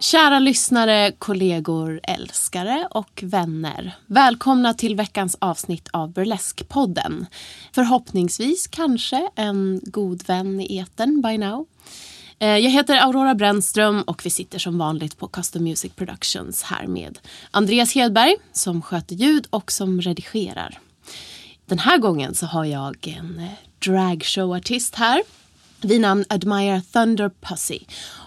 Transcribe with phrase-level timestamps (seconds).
[0.00, 3.96] Kära lyssnare, kollegor, älskare och vänner.
[4.06, 7.26] Välkomna till veckans avsnitt av Burlesque-podden.
[7.72, 11.66] Förhoppningsvis kanske en god vän i eten by now.
[12.38, 16.86] Eh, jag heter Aurora Brännström och vi sitter som vanligt på Custom Music Productions här
[16.86, 17.18] med
[17.50, 20.78] Andreas Hedberg som sköter ljud och som redigerar.
[21.66, 25.22] Den här gången så har jag en eh, dragshowartist här
[25.80, 27.78] vid namn Admire Thunder Pussy.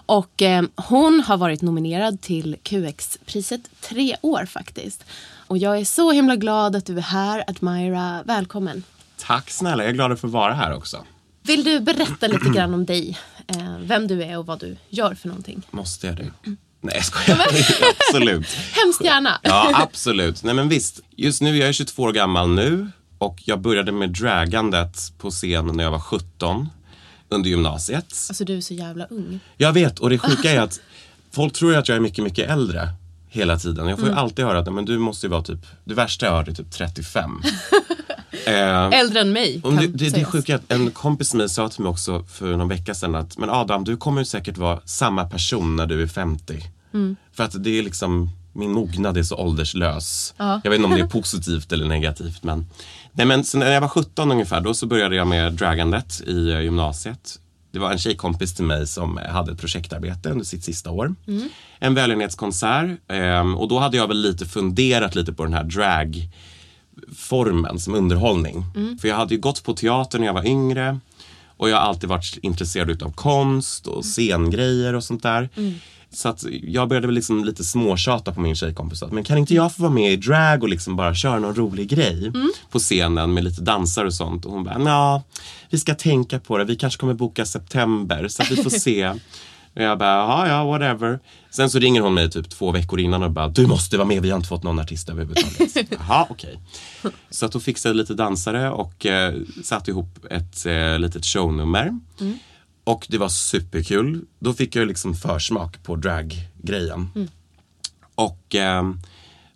[0.06, 5.06] Och eh, hon har varit nominerad till QX-priset tre år faktiskt.
[5.48, 8.24] Och jag är så himla glad att du är här, Admira.
[8.26, 8.84] Välkommen.
[9.18, 11.06] Tack snälla, jag är glad att få vara här också.
[11.42, 13.18] Vill du berätta lite grann om dig?
[13.48, 15.62] Eh, vem du är och vad du gör för någonting?
[15.72, 16.32] Måste jag det?
[16.82, 17.40] Nej, jag skojar.
[18.10, 18.48] absolut.
[18.54, 19.40] Hemskt gärna.
[19.44, 20.44] Ja, absolut.
[20.44, 21.00] Nej, men visst.
[21.16, 25.68] Just nu, jag är 22 år gammal nu och jag började med dragandet på scen
[25.68, 26.70] när jag var 17
[27.30, 28.06] under gymnasiet.
[28.30, 29.40] Alltså du är så jävla ung.
[29.58, 30.80] Jag vet och det sjuka är att
[31.32, 32.90] folk tror att jag är mycket, mycket äldre
[33.30, 33.88] hela tiden.
[33.88, 34.18] Jag får Mm.
[34.18, 36.48] ju alltid höra att "Nej, men du måste ju vara typ, det värsta jag hört
[36.48, 37.32] är typ 35.
[38.46, 41.70] eh, Äldre än mig kan det, det, det är sjukt att en kompis mig sa
[41.70, 44.80] till mig också för någon vecka sedan att Men Adam, du kommer ju säkert vara
[44.86, 46.64] samma person när du är 50.
[46.94, 47.16] Mm.
[47.34, 50.34] För att det är liksom min mognad är så ålderslös.
[50.38, 50.62] Ja.
[50.64, 52.66] Jag vet inte om det är positivt eller negativt men
[53.12, 56.52] Nej men så när jag var 17 ungefär då så började jag med dragandet i
[56.52, 57.40] eh, gymnasiet.
[57.72, 61.16] Det var en tjejkompis till mig som hade ett projektarbete under sitt sista år.
[61.80, 66.30] En välgörenhetskonsert ehm, och då hade jag väl lite funderat lite på den här drag
[67.16, 68.66] formen som underhållning.
[69.02, 71.00] För jag hade ju gått på teater när jag var yngre
[71.58, 75.50] och jag har alltid varit intresserad utav konst och scengrejer och sånt där.
[76.12, 79.54] Så att jag började väl liksom lite småtjata på min tjejkompis att men kan inte
[79.56, 82.32] jag få vara med i drag och liksom bara köra någon rolig grej
[82.70, 84.46] på scenen med lite dansare och sånt.
[84.46, 85.24] Och hon bara, ja,
[85.70, 86.66] vi ska tänka på det.
[86.66, 89.14] Vi kanske kommer boka september så att vi får se.
[89.76, 91.20] Och jag bara, ja, ja, whatever.
[91.52, 94.22] Sen så ringer hon mig typ två veckor innan och bara, du måste vara med,
[94.22, 95.92] vi har inte fått någon artist överhuvudtaget.
[96.00, 96.60] Jaha, okej.
[97.30, 99.34] Så att då fixade lite dansare och eh,
[99.64, 102.00] satte ihop ett eh, litet shownummer.
[102.90, 104.26] Och det var superkul.
[104.40, 107.30] Då fick jag liksom försmak på draggrejen.
[108.16, 108.92] Och eh,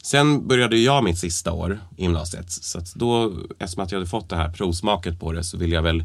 [0.03, 2.51] sen började jag mitt sista år i gymnasiet.
[2.51, 5.75] Så att då, eftersom att jag hade fått det här provsmaket på det så ville
[5.75, 6.03] jag väl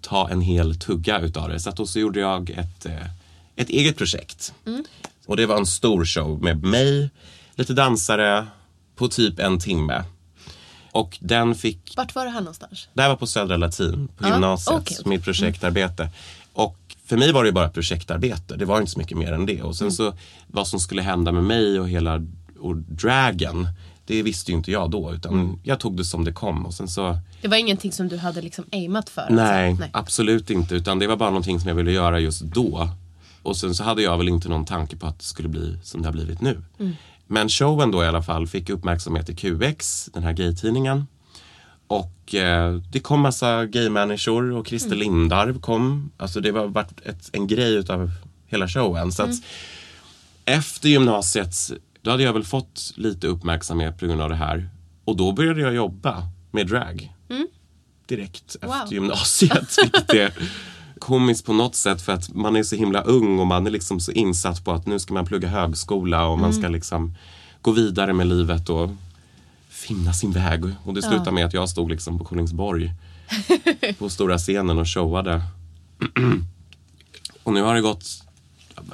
[0.00, 1.60] ta en hel tugga utav det.
[1.60, 3.06] Så att då så gjorde jag ett, eh,
[3.56, 4.54] ett eget projekt.
[5.26, 7.10] Och det var en stor show med mig,
[7.54, 8.46] lite dansare,
[8.96, 10.04] på typ en timme.
[10.92, 12.88] Och den fick Vart var det här någonstans?
[12.94, 14.98] det här var på Södra Latin, på Ja, gymnasiet, okej.
[15.04, 16.10] mitt projektarbete.
[17.12, 19.62] För mig var det bara projektarbete, det var inte så mycket mer än det.
[19.62, 20.14] Och sen så
[20.46, 22.20] vad som skulle hända med mig och hela
[22.60, 23.68] och dragen,
[24.06, 25.14] det visste ju inte jag då.
[25.14, 26.66] Utan jag tog det som det kom.
[26.66, 29.26] Och sen så, Det var ingenting som du hade liksom aimat för?
[29.30, 29.80] nej, alltså.
[29.80, 29.90] nej.
[29.92, 30.74] absolut inte.
[30.74, 32.88] Utan det var bara någonting som jag ville göra just då.
[33.42, 36.02] Och sen så hade jag väl inte någon tanke på att det skulle bli som
[36.02, 36.62] det har blivit nu.
[37.26, 41.06] Men showen då i alla fall fick uppmärksamhet i QX, den här gaytidningen.
[41.92, 46.10] Och eh, det kom massa gaymänniskor och Christer Lindarw kom.
[46.16, 48.10] Alltså det var varit ett, en grej utav
[48.46, 49.12] hela showen.
[49.12, 49.30] Så att
[50.44, 51.54] efter gymnasiet,
[52.02, 54.68] då hade jag väl fått lite uppmärksamhet på grund av det här.
[55.04, 57.12] Och då började jag jobba med drag.
[58.08, 58.68] Direkt Mm.
[58.74, 58.82] Wow.
[58.82, 59.76] efter gymnasiet.
[59.82, 60.32] Vilket är
[60.98, 64.00] komiskt på något sätt för att man är så himla ung och man är liksom
[64.00, 66.72] så insatt på att nu ska man plugga högskola och man ska Mm.
[66.72, 67.14] liksom
[67.62, 68.90] gå vidare med livet och
[69.82, 70.64] finna sin väg.
[70.84, 72.92] Och det slutade med att jag stod liksom på Kolingsborg
[73.98, 75.42] på stora scenen och showade.
[77.42, 78.04] och nu har det gått,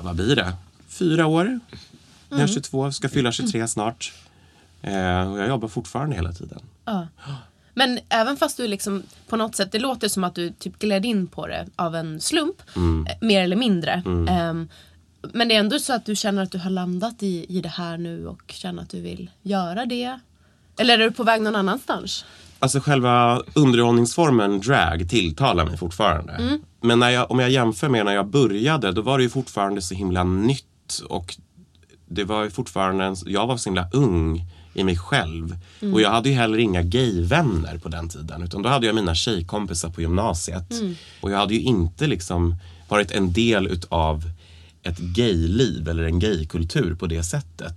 [0.03, 0.53] vad blir det?
[0.89, 1.61] Fyra år.
[2.29, 2.45] Jag Mm.
[2.51, 4.13] är 22, ska fylla 23 snart.
[4.83, 6.61] Eh, och jag jobbar fortfarande hela tiden.
[7.75, 11.05] Men även fast du liksom på något sätt, det låter som att du typ gled
[11.05, 12.57] in på det av en slump.
[12.77, 14.03] eh, Mer eller mindre.
[14.29, 14.69] Ehm,
[15.33, 17.69] men det är ändå så att du känner att du har landat i, i det
[17.69, 20.21] här nu och känner att du vill göra det.
[20.79, 22.25] Eller är du på väg någon annanstans?
[22.59, 26.59] Alltså själva underhållningsformen drag tilltalar mig fortfarande.
[26.83, 29.83] Men när jag, om jag jämför med när jag började, då var det ju fortfarande
[29.83, 31.03] så himla nytt.
[31.09, 31.37] Och
[32.09, 34.45] det var ju fortfarande, jag var så himla ung
[34.75, 35.57] i mig själv.
[35.93, 38.43] Och jag hade ju heller inga gayvänner på den tiden.
[38.43, 40.73] Utan då hade jag mina tjejkompisar på gymnasiet.
[41.21, 42.57] Och jag hade ju inte liksom
[42.89, 44.23] varit en del utav
[44.83, 47.75] ett gayliv eller en gaykultur på det sättet.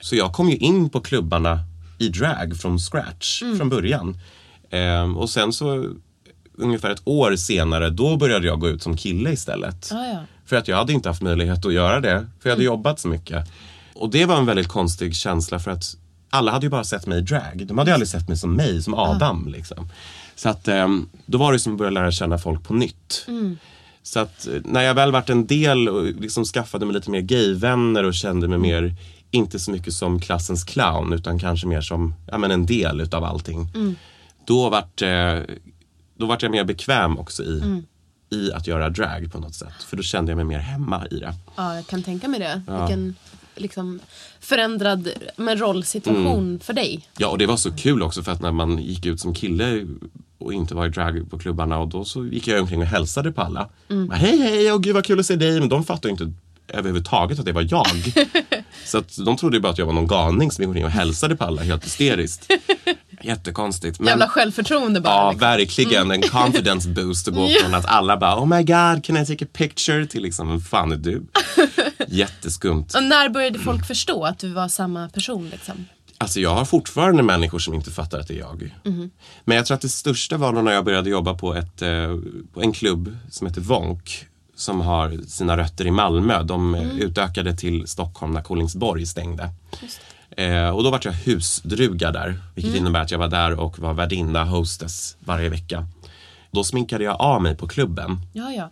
[0.00, 1.60] Så jag kom ju in på klubbarna
[2.02, 4.16] i drag från scratch från början.
[4.70, 5.84] Ehm, och sen så
[6.54, 9.92] ungefär ett år senare då började jag gå ut som kille istället.
[9.92, 10.18] Ah, ja.
[10.46, 12.26] För att jag hade inte haft möjlighet att göra det.
[12.40, 13.48] För jag hade jobbat så mycket.
[13.94, 15.96] Och det var en väldigt konstig känsla för att
[16.30, 17.66] alla hade ju bara sett mig i drag.
[17.66, 19.48] De hade ju aldrig sett mig som mig, som Adam.
[19.52, 19.88] Liksom.
[20.36, 23.26] Så att ehm, då var det som att börja lära känna folk på nytt.
[24.02, 27.20] Så att eh, när jag väl vart en del och liksom skaffade mig lite mer
[27.20, 28.94] gayvänner och kände mig mer,
[29.34, 33.24] inte så mycket som klassens clown utan kanske mer som ja, men en del utav
[33.24, 33.68] allting.
[34.46, 35.38] Då vart eh,
[36.18, 37.82] då vart jag mer bekväm också i,
[38.30, 39.82] i att göra drag på något sätt.
[39.86, 41.34] För då kände jag mig mer hemma i det.
[41.56, 42.62] Ja, jag kan tänka mig det.
[42.66, 43.14] Vilken
[43.56, 44.00] liksom,
[44.40, 47.08] förändrad men rollsituation för dig.
[47.18, 49.86] Ja, och det var så kul också för att när man gick ut som kille
[50.38, 53.32] och inte var i drag på klubbarna och då så gick jag omkring och hälsade
[53.32, 53.68] på alla.
[53.88, 55.60] Bara, hej hej, och gud vad kul att se dig.
[55.60, 56.32] Men de fattade inte
[56.68, 57.86] överhuvudtaget att det var jag.
[58.92, 60.90] så att de trodde ju bara att jag var någon galning som gick omkring och
[60.90, 62.50] hälsade på alla helt hysteriskt.
[63.22, 64.00] Jättekonstigt.
[64.00, 65.14] Men, Jävla självförtroende bara.
[65.14, 65.48] Ja, liksom.
[65.48, 66.10] verkligen.
[66.10, 69.44] En confidence boost att gå från att alla bara Oh my god, can I take
[69.44, 70.06] a picture?
[70.06, 71.22] Till liksom, vem fan är du?
[72.08, 72.86] Jätteskumt.
[72.94, 75.48] Och när började folk förstå att du var samma person?
[75.48, 75.86] Liksom?
[76.18, 78.74] Alltså jag har fortfarande människor som inte fattar att det är jag.
[79.44, 82.16] Men jag tror att det största var när jag började jobba på, ett, eh,
[82.54, 84.26] på en klubb som heter Vonk.
[84.54, 86.42] Som har sina rötter i Malmö.
[86.42, 89.50] De eh, utökade till Stockholm när Kolingsborg stängde.
[90.36, 92.38] Eh, och då var jag husdruga där.
[92.54, 95.86] Vilket innebär att jag var där och var värdinna, hostess varje vecka.
[96.50, 98.20] Då sminkade jag av mig på klubben.
[98.32, 98.70] Ja, ja.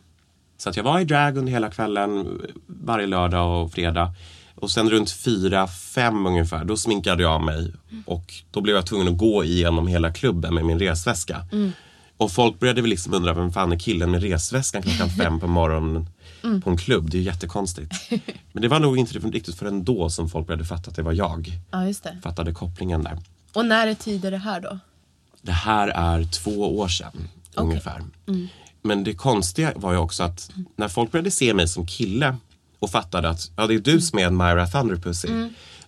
[0.59, 4.13] Så att jag var i drag under hela kvällen, varje lördag och fredag.
[4.55, 7.73] Och sen runt fyra, fem ungefär, då sminkade jag av mig.
[8.07, 11.45] Och då blev jag tvungen att gå igenom hela klubben med min resväska.
[12.21, 15.47] Och folk började väl liksom undra, vem fan är killen med resväskan klockan fem på
[15.47, 16.09] morgonen
[16.65, 17.11] på en klubb?
[17.11, 17.95] Det är ju jättekonstigt.
[18.53, 21.13] Men det var nog inte riktigt förrän då som folk började fatta att det var
[21.13, 21.53] jag.
[21.71, 22.19] ja, just det.
[22.23, 23.19] Fattade kopplingen där.
[23.53, 24.79] Och när är tider det här då?
[25.43, 28.03] Det här är två år sedan ungefär.
[28.83, 32.37] Men det konstiga var ju också att när folk började se mig som kille
[32.79, 35.29] och fattade att ja, det är du som är Myra Thunderpussy.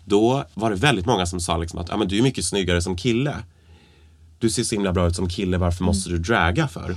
[0.05, 2.82] Då var det väldigt många som sa liksom att ja, men du är mycket snyggare
[2.82, 3.37] som kille.
[4.43, 6.96] Du ser så himla bra ut som kille, varför måste du draga för?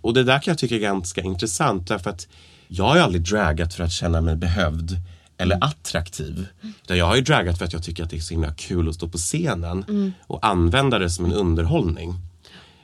[0.00, 2.28] Och det där kan jag tycka är ganska intressant därför att
[2.68, 4.96] jag har aldrig dragat för att känna mig behövd
[5.38, 6.46] eller attraktiv.
[6.82, 8.88] Utan jag har ju dragat för att jag tycker att det är så himla kul
[8.88, 12.14] att stå på scenen och använda det som en underhållning.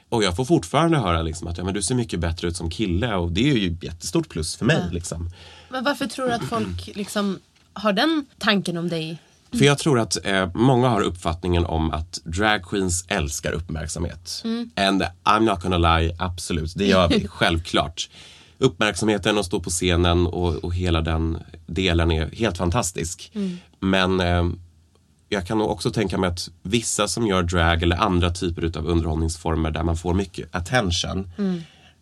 [0.09, 2.69] Och jag får fortfarande höra liksom att ja, men du ser mycket bättre ut som
[2.69, 4.83] kille och det är ju ett jättestort plus för mig.
[4.91, 5.29] Liksom.
[5.69, 7.39] Men varför tror du att folk liksom
[7.73, 9.17] har den tanken om dig?
[9.51, 14.43] För jag tror att eh, många har uppfattningen om att drag queens älskar uppmärksamhet.
[14.75, 18.09] And I'm not gonna lie, absolut, det gör vi självklart.
[18.57, 21.37] Uppmärksamheten och stå på scenen och, och hela den
[21.67, 23.31] delen är helt fantastisk.
[23.79, 24.49] Men eh,
[25.29, 28.87] jag kan nog också tänka mig att vissa som gör drag eller andra typer av
[28.87, 31.31] underhållningsformer där man får mycket attention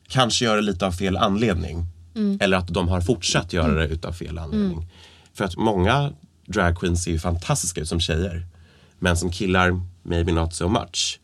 [0.07, 1.85] kanske gör det lite av fel anledning.
[2.39, 4.87] Eller att de har fortsatt göra det utav fel anledning.
[5.33, 6.11] För att många
[6.47, 8.45] drag queens ser ju fantastiska ut som tjejer.
[8.99, 11.19] Men som killar, maybe not so much.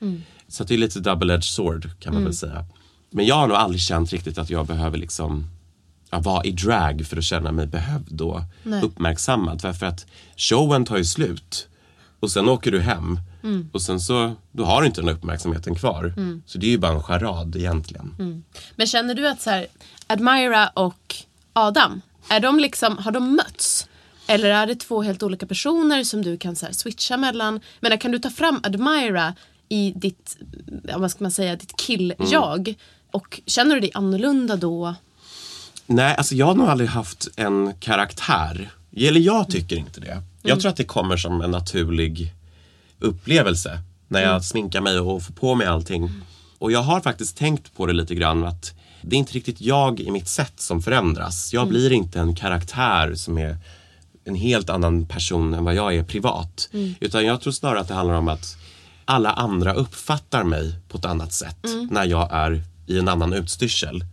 [0.48, 2.66] Så att det är lite double-edged sword kan man väl säga.
[3.10, 5.48] Men jag har nog aldrig känt riktigt att jag behöver liksom
[6.10, 8.84] ja, vara i drag för att känna mig behövd och Nej.
[8.84, 9.62] uppmärksammad.
[9.62, 10.06] För, att
[10.38, 11.68] showen tar ju slut.
[12.20, 13.20] Och sen åker du hem.
[13.72, 16.14] Och sen så, då har du inte den uppmärksamheten kvar.
[16.46, 18.44] Så det är ju bara en charad egentligen.
[18.76, 19.68] Men känner du att så här,
[20.08, 21.16] Admira och
[21.54, 23.88] Adam, är de liksom, har de mötts
[24.28, 27.60] Eller är det två helt olika personer som du kan så här, switcha mellan?
[27.80, 29.34] Men kan du ta fram Admira
[29.70, 30.38] i ditt,
[30.98, 32.76] vad ska man säga, ditt kill-jag?
[33.12, 34.96] Och känner du dig annorlunda då?
[35.86, 38.70] Nej, alltså jag har nog aldrig haft en karaktär.
[38.96, 40.22] Eller jag tycker inte det.
[40.42, 42.34] Jag tror att det kommer som en naturlig
[43.00, 43.80] upplevelse.
[44.08, 46.12] När jag sminkar mig och får på mig allting.
[46.58, 50.00] Och jag har faktiskt tänkt på det lite grann att det är inte riktigt jag
[50.00, 51.54] i mitt sätt som förändras.
[51.54, 53.58] Jag blir inte en karaktär som är
[54.26, 56.70] en helt annan person än vad jag är privat.
[57.00, 58.58] Utan jag tror snarare att det handlar om att
[59.06, 61.58] alla andra uppfattar mig på ett annat sätt
[61.90, 64.04] när jag är i en annan utstyrsel.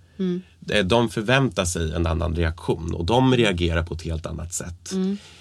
[0.70, 4.92] Eh, De förväntar sig en annan reaktion och de reagerar på ett helt annat sätt.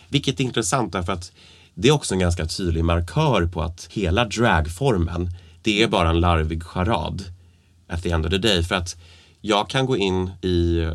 [0.10, 1.32] Vilket är intressant därför att
[1.74, 5.30] det är också en ganska tydlig markör på att hela dragformen
[5.62, 7.24] det är bara en larvig charad
[7.88, 8.64] at the end of the day.
[8.64, 8.96] För att
[9.42, 10.92] jag kan gå in i, eh,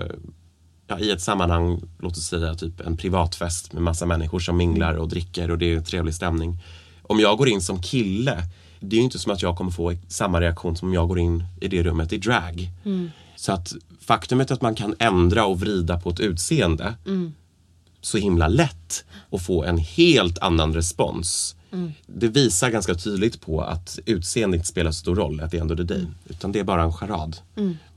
[0.87, 4.95] ja, i ett sammanhang, låt oss säga typ en privatfest med massa människor som minglar
[4.95, 6.59] och dricker och det är en trevlig stämning.
[7.03, 8.43] Om jag går in som kille,
[8.81, 11.19] det är ju inte som att jag kommer få samma reaktion som om jag går
[11.19, 12.69] in i det rummet i drag.
[13.37, 16.95] Så att faktumet att man kan ändra och vrida på ett utseende
[18.01, 21.57] så himla lätt och få en helt annan respons.
[22.07, 25.85] Det visar ganska tydligt på att utseendet spelar stor roll at the end of the
[25.85, 26.07] day.
[26.29, 27.37] Utan det är bara en charad.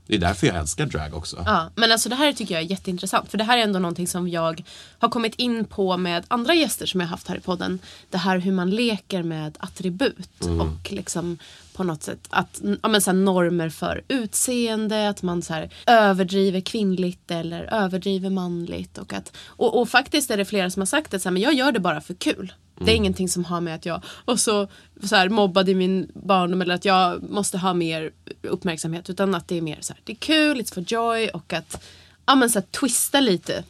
[0.08, 1.42] Det är därför jag älskar drag också.
[1.46, 3.30] Ja, men alltså det här tycker jag är jätteintressant.
[3.30, 4.64] För det här är ändå någonting som jag
[4.98, 7.78] har kommit in på med andra gäster som jag haft här i podden.
[8.10, 11.38] Det här hur man leker med attribut och liksom
[11.72, 16.60] på något sätt att, ja, men så normer för utseende, att man så här överdriver
[16.60, 18.98] kvinnligt eller överdriver manligt.
[18.98, 21.42] Och, att, och, och faktiskt är det flera som har sagt att så här, men
[21.42, 22.52] jag gör det bara för kul.
[22.80, 24.68] Det är ingenting som har med att jag och så,
[25.02, 28.10] så här, mobbade i min barndom eller att jag måste ha mer
[28.42, 29.10] uppmärksamhet.
[29.10, 31.84] Utan att det är mer så här, det är kul, it's for joy och att
[32.26, 33.64] ja, men så här, twista lite.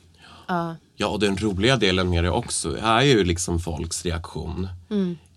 [0.47, 0.77] Ja.
[1.01, 4.69] Ja, och den roliga delen med det också är ju liksom folks reaktion.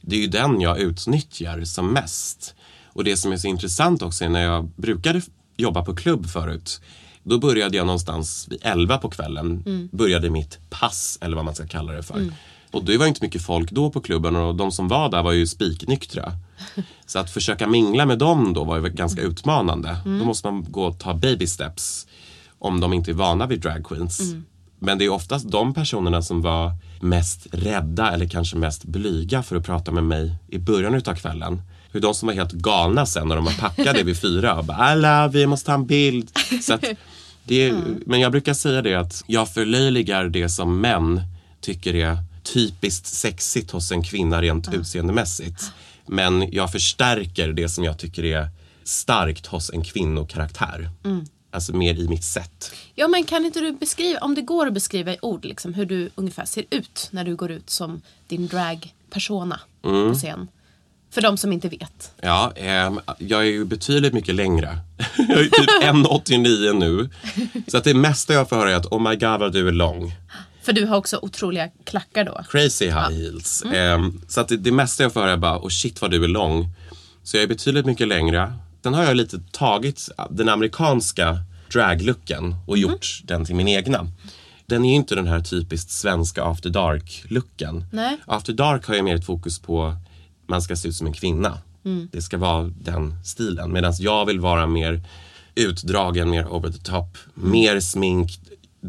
[0.01, 2.55] Det är ju den jag utnyttjar som mest.
[2.93, 5.21] Och det som är så intressant också är när jag brukade
[5.57, 6.81] jobba på klubb förut.
[7.23, 9.63] Då började jag någonstans vid 11 på kvällen.
[9.91, 12.33] Började mitt pass, eller vad man ska kalla det för.
[12.71, 15.31] Och det var inte mycket folk då på klubben och de som var där var
[15.31, 16.33] ju spiknyktra.
[17.05, 19.97] Så att försöka mingla med dem då var ju ganska utmanande.
[20.05, 22.07] Då måste man gå och ta baby steps
[22.59, 24.21] om de inte är vana vid drag queens.
[24.79, 29.55] Men det är oftast de personerna som var mest rädda eller kanske mest blyga för
[29.55, 31.61] att prata med mig i början utav kvällen.
[31.91, 34.77] Hur de som var helt galna sen när de var packade vid fyra och bara
[34.77, 36.31] alla vi måste ta en bild.
[36.61, 36.83] Så att
[37.43, 37.75] det är,
[38.05, 41.21] Men jag brukar säga det att jag förlöjligar det som män
[41.61, 42.17] tycker är
[42.53, 45.71] typiskt sexigt hos en kvinna rent utseendemässigt.
[46.07, 48.49] Men jag förstärker det som jag tycker är
[48.83, 50.89] starkt hos en kvinnokaraktär.
[51.53, 52.71] Alltså mer i mitt sätt.
[52.95, 55.85] ja men kan inte du beskriva, om det går att beskriva i ord, liksom, hur
[55.85, 60.47] du ungefär ser ut när du går ut som din drag-persona på scen.
[61.11, 62.11] För de som inte vet.
[62.21, 64.77] Ja, ehm, jag är ju betydligt mycket längre.
[65.17, 67.09] jag är typ 1,89 nu.
[67.67, 69.71] Så att det mesta jag får höra är att oh my god vad du är
[69.71, 70.13] lång.
[70.61, 72.41] För du har också otroliga klackar då.
[72.49, 73.63] Crazy high heels.
[73.73, 76.23] Ehm, så att det, det mesta jag får höra är bara oh shit vad du
[76.23, 76.69] är lång.
[77.23, 78.53] Så jag är betydligt mycket längre.
[78.83, 81.37] Sen har jag lite tagit den amerikanska
[81.71, 84.07] draglooken och gjort den till min egna.
[84.65, 87.85] Den är ju inte den här typiskt svenska after dark-looken.
[88.25, 89.95] After dark har jag mer ett fokus på
[90.47, 91.57] man ska se ut som en kvinna.
[92.11, 93.71] Det ska vara den stilen.
[93.71, 95.01] Medan jag vill vara mer
[95.55, 98.39] utdragen, mer over the top, mer smink.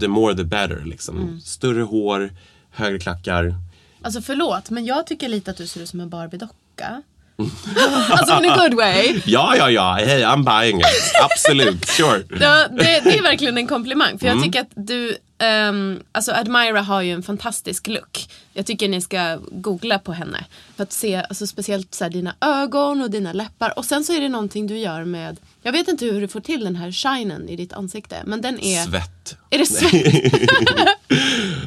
[0.01, 0.83] The more the better.
[0.85, 1.41] Liksom.
[1.45, 2.31] Större hår,
[2.71, 3.55] högre klackar.
[4.03, 7.03] Alltså förlåt, men jag tycker lite att du ser ut som en Barbie-docka.
[8.11, 9.21] alltså in a good way.
[9.25, 9.95] Ja, ja, ja.
[9.95, 11.13] Hey, I'm buying it.
[11.23, 11.89] Absolut.
[11.89, 12.25] Sure.
[12.41, 14.19] Ja, det, det är verkligen en komplimang.
[14.19, 18.27] För jag tycker att du, ehm, alltså Admira har ju en fantastisk look.
[18.53, 20.45] Jag tycker ni ska googla på henne.
[20.77, 23.79] För att se, alltså speciellt så här, dina ögon och dina läppar.
[23.79, 26.41] Och sen så är det någonting du gör med, jag vet inte hur du får
[26.41, 28.23] till den här shinen i ditt ansikte.
[28.25, 28.85] Men den är...
[28.85, 29.37] Svett.
[29.51, 29.93] Är det svett?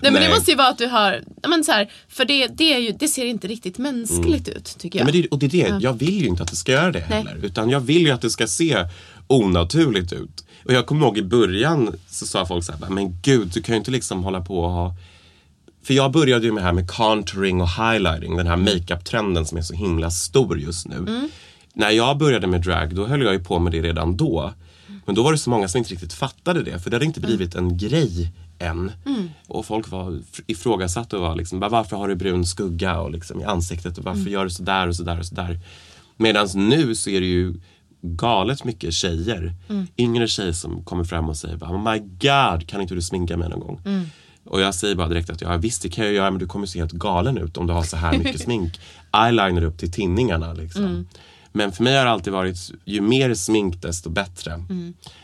[0.01, 0.29] Nej men det Nej.
[0.29, 2.91] måste ju vara att du har, ja, men så här, för det, det, är ju,
[2.91, 5.13] det ser inte riktigt mänskligt ut tycker Ja, jag.
[5.13, 5.83] men det, och det är det.
[5.83, 7.17] Jag vill ju inte att det ska göra det Nej.
[7.17, 7.45] heller.
[7.45, 8.77] Utan jag vill ju att det ska se
[9.27, 10.44] onaturligt ut.
[10.65, 13.73] Och jag kommer ihåg i början så sa folk så här, men gud du kan
[13.75, 14.95] ju inte liksom hålla på och ha
[15.83, 19.57] för jag började ju med det här med contouring och highlighting, den här makeup-trenden som
[19.57, 20.95] är så himla stor just nu.
[20.95, 21.29] Mm.
[21.73, 24.53] När jag började med drag, då höll jag ju på med det redan då.
[25.05, 27.19] Men då var det så många som inte riktigt fattade det, för det hade inte
[27.19, 27.27] Mm.
[27.27, 28.91] blivit en grej än.
[29.47, 33.41] Och folk var ifrågasatta och var liksom, "Va, varför har du brun skugga och liksom
[33.41, 34.33] i ansiktet och varför Mm.
[34.33, 35.59] gör du sådär och sådär och sådär.
[36.17, 37.53] Medan nu så är det ju
[38.05, 39.87] galet mycket tjejer, Mm.
[39.97, 43.49] yngre tjejer som kommer fram och säger Oh my god, kan inte du sminka mig
[43.49, 43.81] någon gång?
[43.85, 44.05] Mm.
[44.45, 46.65] Och jag säger bara direkt att ja, visst det kan jag göra men du kommer
[46.67, 48.79] se helt galen ut om du har så här mycket smink.
[49.25, 51.07] Eyeliner upp till tinningarna liksom.
[51.51, 54.63] Men för mig har det alltid varit, ju mer smink desto bättre.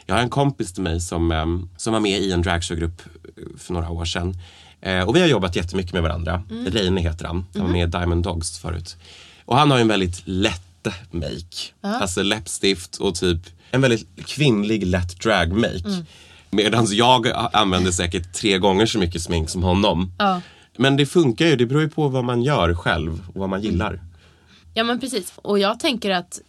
[0.06, 3.44] Jag har en kompis till mig som, em, som var med i en dragshowgrupp eh,
[3.58, 4.36] för några år sedan.
[4.82, 6.44] Eh, och vi har jobbat jättemycket med varandra.
[6.68, 7.46] Reine heter han.
[7.54, 8.98] Han var med i Diamond Dogs förut.
[9.46, 10.64] Och han har ju en väldigt lätt
[11.12, 11.72] make.
[11.82, 13.40] Alltså läppstift och typ
[13.72, 16.06] en väldigt kvinnlig lätt drag make.
[16.50, 20.12] Medan jag använder säkert tre gånger så mycket smink som honom.
[20.20, 20.42] Ja.
[20.78, 23.62] Men det funkar ju, det beror ju på vad man gör själv och vad man
[23.62, 24.02] gillar.
[24.74, 25.34] Ja men precis.
[25.36, 26.40] Och jag tänker att,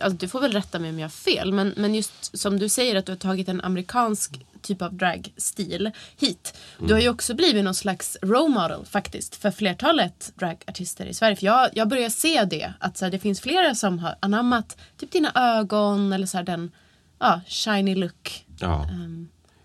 [0.00, 2.68] alltså, du får väl rätta mig om jag har fel, men, men just som du
[2.68, 6.58] säger att du har tagit en amerikansk typ av dragstil hit.
[6.78, 11.36] Du har ju också blivit någon slags role model faktiskt för flertalet dragartister i Sverige.
[11.36, 14.76] För jag, jag börjar se det, att så här, det finns flera som har anammat
[14.96, 16.70] typ dina ögon eller så här, den
[17.18, 18.44] ja, shiny look.
[18.60, 18.88] Ja.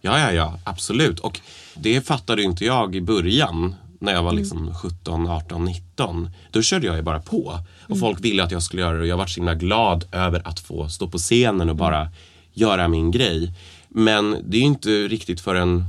[0.02, 1.20] ja, ja, ja, absolut.
[1.20, 1.42] Och
[1.76, 6.30] det fattade inte jag i början när jag var liksom 17, 18, 19.
[6.52, 7.60] Då körde jag ju bara på.
[7.90, 10.42] Och folk ville att jag skulle göra det och jag var så himla glad över
[10.48, 12.10] att få stå på scenen och bara
[12.54, 13.54] göra min grej.
[13.90, 15.84] Men det är inte riktigt förrän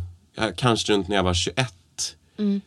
[0.57, 1.73] kanske runt när jag var 21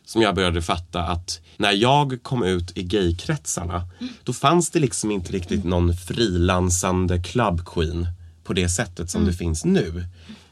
[0.04, 3.82] som jag började fatta att när jag kom ut i gaykretsarna
[4.24, 8.08] då fanns det liksom inte riktigt någon frilansande club queen
[8.44, 10.04] på det sättet som det finns nu.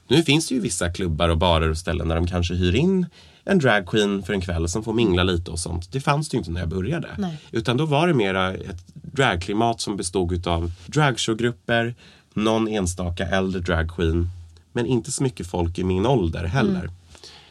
[0.08, 3.06] Nu finns det ju vissa klubbar och barer och ställen där de kanske hyr in
[3.48, 5.92] en dragqueen för en kväll som får mingla lite och sånt.
[5.92, 7.08] Det fanns det ju inte när jag började.
[7.18, 7.36] Nej.
[7.50, 11.94] Utan då var det mera ett dragklimat som bestod utav dragshowgrupper,
[12.34, 14.30] någon enstaka äldre dragqueen,
[14.72, 16.90] men inte så mycket folk i min ålder heller.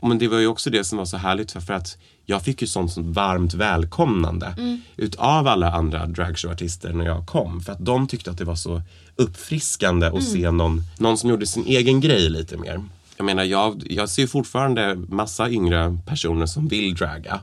[0.01, 2.67] Men det var ju också det som var så härligt för, att jag fick ju
[2.67, 4.55] sånt som varmt välkomnande
[4.97, 7.61] utav alla andra dragshowartister när jag kom.
[7.61, 8.81] För att de tyckte att det var så
[9.15, 12.83] uppfriskande att se någon, någon som gjorde sin egen grej lite mer.
[13.17, 17.39] Jag menar, jag, jag ser fortfarande massa yngre personer som vill draga.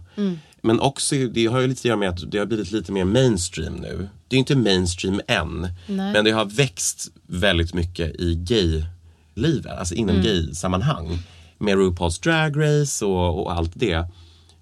[0.62, 3.04] Men också, det har ju lite att göra med att det har blivit lite mer
[3.04, 4.09] mainstream nu.
[4.28, 5.61] Det är inte mainstream än.
[5.87, 6.12] Nej.
[6.12, 11.18] Men det har växt väldigt mycket i gay-livet, alltså inom gay-sammanhang.
[11.59, 14.07] Med RuPaul's Drag Race och, och allt det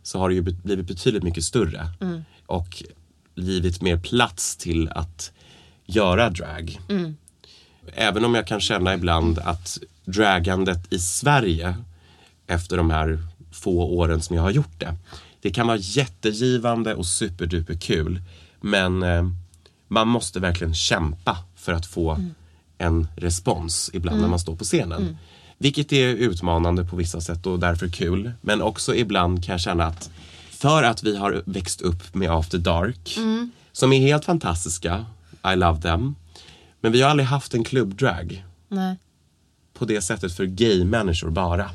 [0.02, 1.86] så har det ju blivit betydligt mycket större.
[2.46, 2.82] Och
[3.34, 5.32] givit mer plats till att
[5.86, 6.80] göra drag.
[7.94, 11.76] Även om jag kan känna ibland att dragandet i Sverige
[12.46, 13.18] efter de här
[13.52, 14.94] få åren som jag har gjort det.
[15.40, 18.20] Det kan vara jättegivande och superduper kul.
[18.60, 19.24] Men eh,
[19.88, 22.18] man måste verkligen kämpa för att få
[22.78, 25.16] en respons ibland när man står på scenen.
[25.58, 28.32] Vilket är utmanande på vissa sätt och därför kul.
[28.40, 30.10] Men också ibland kan jag känna att
[30.50, 33.18] för att vi har växt upp med After Dark
[33.72, 35.06] som är helt fantastiska.
[35.52, 36.14] I love them.
[36.80, 38.96] Men vi har aldrig haft en klubbdrag Nej.
[39.82, 41.70] På det sättet för gay-människor bara.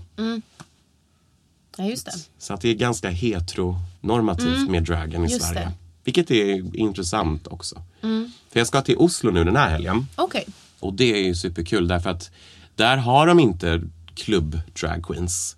[1.77, 2.13] Ja, just det.
[2.37, 5.59] Så att det är ganska heteronormativt med dragen i just Sverige.
[5.59, 5.71] det.
[6.03, 7.81] Vilket är intressant också.
[8.51, 10.07] För jag ska till Oslo nu den här helgen.
[10.15, 10.45] Okej.
[10.79, 12.31] Och det är ju superkul därför att
[12.75, 13.81] där har de inte
[14.15, 15.55] klubb drag queens.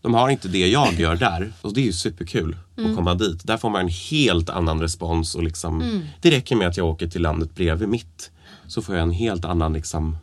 [0.00, 1.52] De har inte det jag gör där.
[1.60, 3.46] Och det är ju superkul att komma dit.
[3.46, 7.08] Där får man en helt annan respons och liksom Det räcker med att jag åker
[7.08, 8.30] till landet bredvid mitt.
[8.66, 10.16] Så får jag en helt annan liksom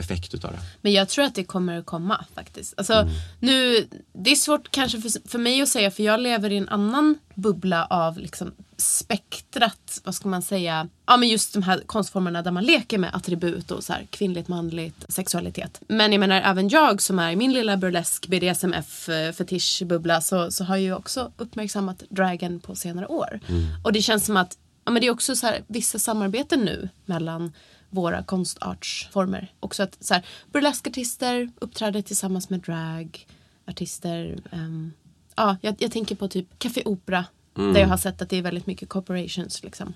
[0.00, 0.58] effekt utav det.
[0.80, 2.74] Men jag tror att det kommer att komma faktiskt.
[2.76, 3.08] Alltså,
[3.40, 6.68] nu, det är svårt kanske för, för mig att säga för jag lever i en
[6.68, 12.42] annan bubbla av liksom spektrat, vad ska man säga, ja men just de här konstformerna
[12.42, 15.80] där man leker med attribut och så här kvinnligt, manligt, sexualitet.
[15.88, 20.50] Men jag menar även jag som är i min lilla burlesk BDSMF eh, fetischbubbla så,
[20.50, 23.40] så har ju också uppmärksammat dragen på senare år.
[23.84, 26.88] Och det känns som att ja, men det är också så här, vissa samarbeten nu
[27.04, 27.52] mellan
[27.90, 29.52] våra konstartsformer.
[29.60, 30.22] Också att så här,
[30.52, 34.38] burleskartister uppträder tillsammans med dragartister.
[34.52, 34.92] Um,
[35.36, 37.24] ja, jag, jag tänker på typ Café Opera.
[37.54, 39.62] Där jag har sett att det är väldigt mycket corporations.
[39.62, 39.94] Liksom.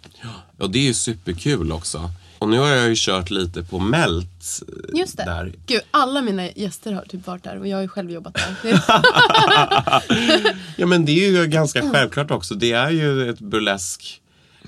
[0.58, 2.10] Och det är ju superkul också.
[2.38, 4.62] Och nu har jag ju kört lite på Melt.
[4.68, 5.24] eh, Just det.
[5.24, 5.52] Där.
[5.66, 8.56] Gud, alla mina gäster har typ varit där och jag har ju själv jobbat där.
[10.76, 12.54] Ja men det är ju ganska självklart också.
[12.54, 14.20] Det är ju ett burlesk,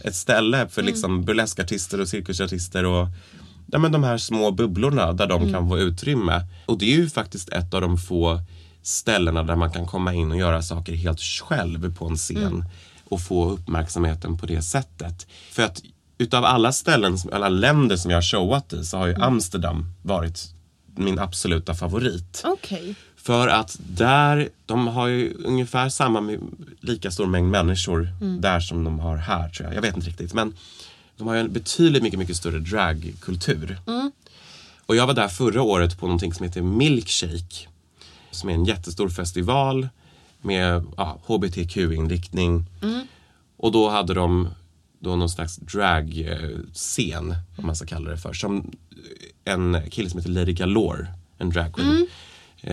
[0.05, 3.09] ett ställe för liksom burleskartister och cirkusartister och
[3.67, 6.47] ja, men de här små bubblorna där de kan få utrymme.
[6.67, 8.41] Och det är ju faktiskt ett av de få
[8.83, 12.65] ställena där man kan komma in och göra saker helt själv på en scen
[13.05, 15.27] och få uppmärksamheten på det sättet.
[15.51, 15.83] För att
[16.19, 20.57] utav alla ställen, alla länder som jag har showat i så har ju Amsterdam varit
[20.97, 22.43] min absoluta favorit.
[22.45, 22.95] Okej.
[23.27, 26.39] För att där, de har ju ungefär samma,
[26.81, 28.09] lika stor mängd människor
[28.41, 29.77] där som de har här tror jag.
[29.77, 30.35] Jag vet inte riktigt.
[30.35, 30.55] Men
[31.17, 33.79] de har ju en betydligt mycket, mycket större dragkultur.
[34.87, 37.69] Och jag var där förra året på någonting som heter Milkshake.
[38.31, 39.89] Som är en jättestor festival
[40.43, 42.65] med ja, hbtq-inriktning.
[43.57, 44.49] Och då hade de
[44.99, 48.33] då någon slags drag-scen, om man ska kalla det för.
[48.33, 48.71] Som
[49.45, 51.07] en kille som heter Lady Galore,
[51.39, 52.03] en dragqueen, eh,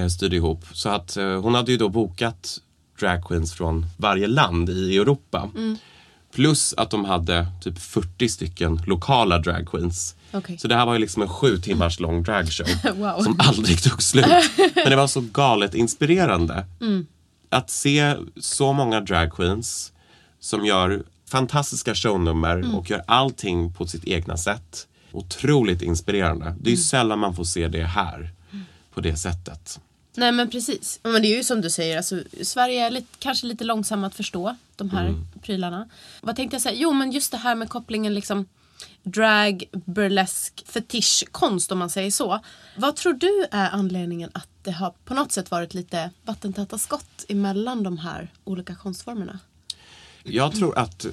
[0.10, 0.66] styrde ihop.
[0.74, 2.60] Så att eh, hon hade ju då bokat
[3.00, 5.50] dragqueens från varje land i Europa.
[6.34, 10.16] Plus att de hade typ 40 stycken lokala dragqueens.
[10.32, 10.58] Okej.
[10.58, 12.68] Så det här var ju liksom en sju timmars lång dragshow.
[12.96, 13.20] Wow.
[13.24, 14.26] Som aldrig tog slut.
[14.76, 16.66] Men det var så galet inspirerande.
[17.50, 19.92] Att se så många dragqueens
[20.40, 24.88] som gör fantastiska shownummer och gör allting på sitt egna sätt.
[25.12, 26.56] Otroligt inspirerande.
[26.62, 28.32] Det är ju sällan man får se det här
[28.94, 29.80] på det sättet.
[30.16, 31.00] Nej men precis.
[31.04, 34.16] Men det är ju som du säger, alltså, Sverige är lite, kanske lite långsamma att
[34.16, 35.90] förstå de här prylarna.
[36.22, 36.76] Vad tänkte jag säga?
[36.76, 38.46] Jo men just det här med kopplingen liksom
[39.04, 42.40] drag, burlesk, fetischkonst om man säger så.
[42.78, 47.26] Vad tror du är anledningen att det har på något sätt varit lite vattentäta skott
[47.28, 49.40] emellan de här olika konstformerna?
[50.24, 51.06] Jag tror att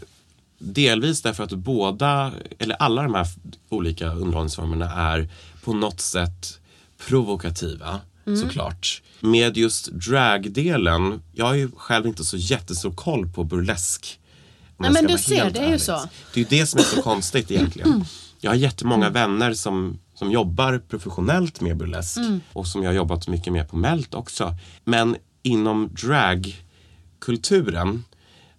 [0.58, 3.26] delvis därför att båda, eller alla de här
[3.68, 5.28] olika underhållningsformerna är
[5.64, 6.59] på något sätt
[7.08, 8.00] provokativa.
[8.42, 9.02] Såklart.
[9.20, 14.20] Med just dragdelen, jag har ju själv inte så jättestor koll på burlesk.
[14.76, 16.00] Nej, men du ser, det är ju så.
[16.34, 18.04] Det är ju det som är så konstigt egentligen.
[18.40, 22.18] Jag har jättemånga vänner som, som jobbar professionellt med burlesk
[22.52, 24.54] och som jag har jobbat mycket med på Melt också.
[24.84, 28.04] Men inom dragkulturen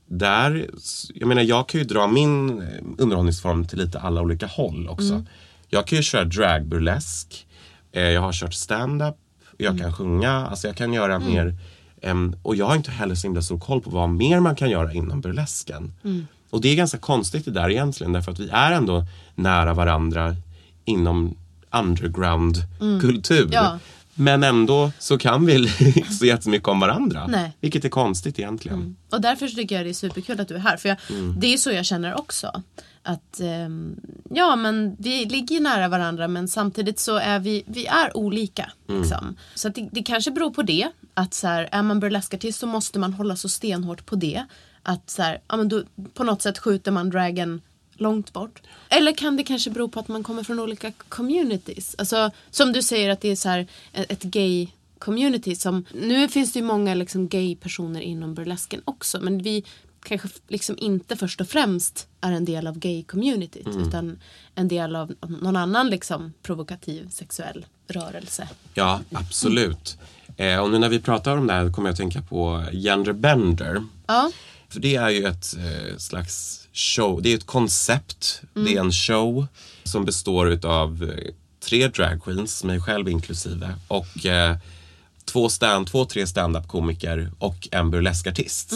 [0.07, 0.69] där,
[1.13, 5.25] jag menar jag kan ju dra min eh, underhållningsform till lite alla olika håll också.
[5.69, 7.47] Jag kan ju köra dragburlesk,
[7.91, 9.15] jag har kört stand-up,
[9.57, 11.55] jag kan sjunga, alltså jag kan göra mer
[12.01, 14.69] em, och jag har inte heller så himla stor koll på vad mer man kan
[14.69, 15.93] göra inom burlesken.
[16.49, 20.35] Och det är ganska konstigt det där egentligen därför att vi är ändå nära varandra
[20.85, 21.35] inom
[21.71, 23.49] underground-kultur.
[23.51, 23.79] Ja.
[24.13, 25.55] Men ändå så kan vi
[25.95, 27.27] inte så jättemycket om varandra.
[27.27, 27.51] Nej.
[27.59, 28.95] Vilket är konstigt egentligen.
[29.09, 30.77] Och därför tycker jag det är superkul att du är här.
[30.77, 30.97] För jag,
[31.37, 32.63] det är så jag känner också.
[33.03, 33.95] Att ehm,
[34.29, 38.71] ja men vi ligger nära varandra men samtidigt så är vi, vi är olika.
[38.87, 39.37] Liksom.
[39.55, 40.87] Så det, det kanske beror på det.
[41.13, 44.45] Att så här, är man burleskartist så måste man hålla så stenhårt på det.
[44.83, 45.83] Att så här, ja, men då,
[46.13, 47.61] på något sätt skjuter man dragen
[47.93, 48.61] långt bort.
[48.89, 51.95] Eller kan det kanske bero på att man kommer från olika communities?
[51.97, 54.67] Alltså som du säger att det är så här ett ett gay
[54.99, 59.63] community som, nu finns det ju många liksom gay personer inom burlesken också men vi
[60.03, 64.19] kanske liksom inte först och främst är en del av gay communityt utan
[64.55, 68.49] en del av någon annan liksom provokativ sexuell rörelse.
[68.73, 69.97] Ja, absolut.
[70.37, 73.83] Eh, och nu när vi pratar om det här kommer jag att tänka på Genderbender.
[74.07, 74.31] Ja,
[74.69, 78.91] För det är ju ett eh, slags show, det är ett koncept, det är en
[78.91, 79.47] show
[79.83, 84.57] som består utav eh, tre dragqueens, mig själv inklusive, och eh,
[85.25, 88.73] två, stand, två, tre stand-up komiker och en burleskartist.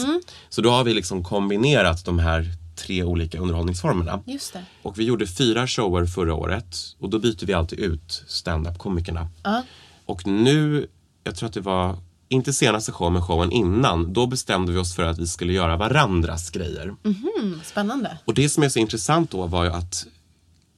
[0.48, 4.22] Så då har vi liksom kombinerat de här tre olika underhållningsformerna.
[4.26, 4.64] just det.
[4.82, 9.28] Och vi gjorde fyra shower förra året och då byter vi alltid ut stand-up komikerna.
[9.42, 9.62] Ja.
[10.06, 10.86] Och nu,
[11.24, 11.96] jag tror att det var
[12.28, 15.76] inte senaste showen men showen innan, då bestämde vi oss för att vi skulle göra
[15.76, 16.94] varandras grejer.
[17.04, 18.18] Mm, spännande.
[18.24, 20.06] Och det som är så intressant då var ju att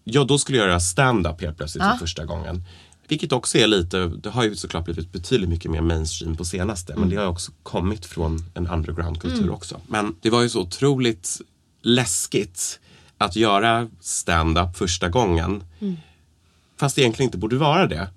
[0.05, 2.65] jag då skulle göra stand-up helt plötsligt för första gången.
[3.09, 6.95] Vilket också är lite, det har ju såklart blivit betydligt mycket mer mainstream på senaste.
[6.97, 9.81] Men det har också kommit från en underground-kultur också.
[9.87, 11.41] Men det var ju så otroligt
[11.83, 12.81] läskigt
[13.19, 15.63] att göra stand-up första gången.
[16.77, 18.09] Fast det egentligen inte borde vara det.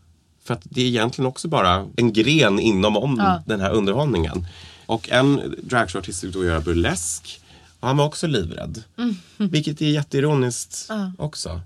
[0.43, 3.43] För att det är egentligen också bara en gren inom om Ja.
[3.45, 4.47] den här underhållningen.
[4.85, 7.41] Och en dragshowartist skulle då göra burlesk.
[7.79, 8.83] Och han var också livrädd.
[9.37, 11.61] Vilket är jätteironiskt också.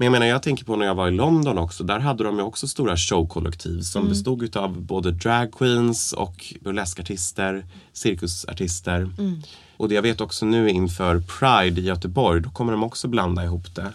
[0.00, 1.84] Men jag menar, jag tänker på när jag var i London också.
[1.84, 7.66] Där hade de ju också stora showkollektiv som bestod utav både drag queens och burleskartister,
[7.92, 9.10] cirkusartister.
[9.76, 13.44] Och det jag vet också nu inför Pride i Göteborg, då kommer de också blanda
[13.44, 13.92] ihop det.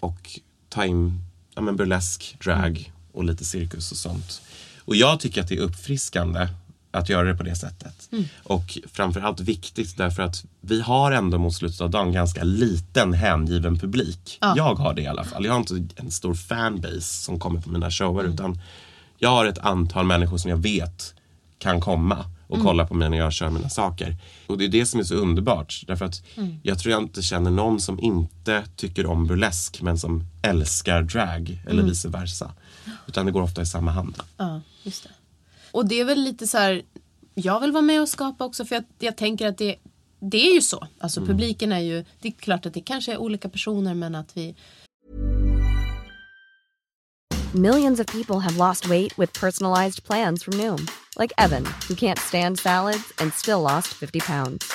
[0.00, 1.20] Och ta in
[1.54, 4.42] ja, men burlesk, drag och lite cirkus och sånt.
[4.78, 6.48] Och jag tycker att det är uppfriskande
[6.94, 8.10] att göra det på det sättet.
[8.42, 13.78] Och framförallt viktigt därför att vi har ändå mot slutet av dagen ganska liten hängiven
[13.78, 14.38] publik.
[14.40, 15.44] Jag har det i alla fall.
[15.44, 18.60] Jag har inte en stor fanbase som kommer på mina shower utan
[19.18, 21.14] jag har ett antal människor som jag vet
[21.58, 24.16] kan komma och kolla på mig när jag kör mina saker.
[24.46, 25.84] Och det är det som är så underbart.
[25.86, 26.22] Därför att
[26.62, 31.62] jag tror jag inte känner någon som inte tycker om burlesk men som älskar drag
[31.66, 32.52] eller vice versa.
[33.06, 34.16] Utan det går ofta i samma hand.
[34.36, 35.10] Ja, just det.
[35.74, 36.82] Och det är väl lite så här,
[37.34, 39.76] jag vill vara med och skapa också för jag, jag tänker att det,
[40.20, 40.86] det är ju så.
[40.98, 44.36] Alltså publiken är ju, det är klart att det kanske är olika personer men att
[44.36, 44.54] vi,
[47.52, 50.86] Millions of people have lost weight with personalized plans from Noom,
[51.18, 54.72] Like Evan, who can't stand salads and still lost 50 pounds.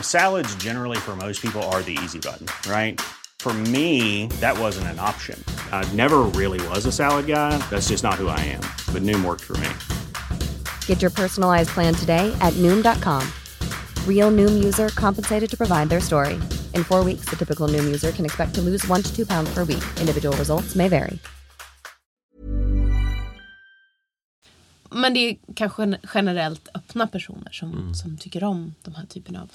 [0.00, 3.00] Salads, generally, for most people, are the easy button, right?
[3.38, 5.38] For me, that wasn't an option.
[5.72, 7.58] I never really was a salad guy.
[7.70, 8.62] That's just not who I am.
[8.92, 9.68] But Noom worked for me.
[10.88, 13.22] Get your personalized plan today at Noom.com.
[14.08, 16.34] Real Noom user compensated to provide their story.
[16.74, 19.54] In four weeks, the typical Noom user can expect to lose one to two pounds
[19.54, 19.84] per week.
[20.00, 21.18] Individual results may vary.
[24.90, 29.36] Men det är kanske gen- generellt öppna personer som, som tycker om de här typen
[29.36, 29.50] av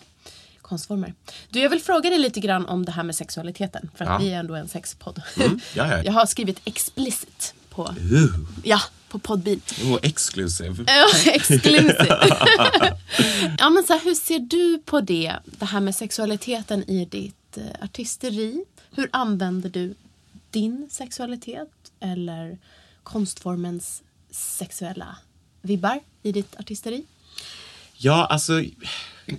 [0.61, 1.13] konstformer.
[1.49, 3.89] Du, jag vill fråga dig lite grann om det här med sexualiteten.
[3.95, 4.17] För att Ja.
[4.17, 5.21] vi är ändå en sexpodd.
[5.37, 6.01] ja, ja.
[6.05, 9.61] Jag har skrivit explicit på, Uh, ja, på poddbil.
[9.83, 10.85] oh, exclusive.
[10.87, 12.07] Ja, Exclusive.
[13.57, 15.35] ja, men så här, hur ser du på det?
[15.45, 18.63] Det här med sexualiteten i ditt eh, artisteri.
[18.91, 19.95] Hur använder du
[20.51, 21.69] din sexualitet
[21.99, 22.57] eller
[23.03, 25.17] konstformens sexuella
[25.61, 27.03] vibbar i ditt artisteri?
[27.97, 28.63] Ja, alltså,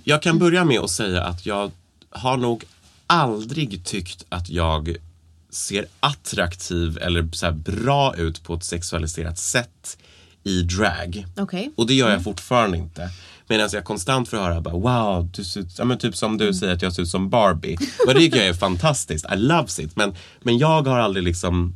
[0.03, 1.71] jag kan börja med att säga att jag
[2.09, 2.63] har nog
[3.07, 4.97] aldrig tyckt att jag
[5.53, 9.97] ser attraktiv eller så bra ut på ett sexualiserat sätt
[10.43, 11.25] i drag.
[11.37, 11.71] Okej.
[11.75, 13.09] Och det gör jag fortfarande inte.
[13.47, 16.53] Medan jag konstant får höra bara wow, du ser ut, ja, men typ som du
[16.53, 17.77] säger att jag ser ut som Barbie.
[18.07, 19.25] Och det tycker jag är fantastiskt.
[19.33, 19.95] I loves it.
[19.95, 21.75] Men, men jag har aldrig liksom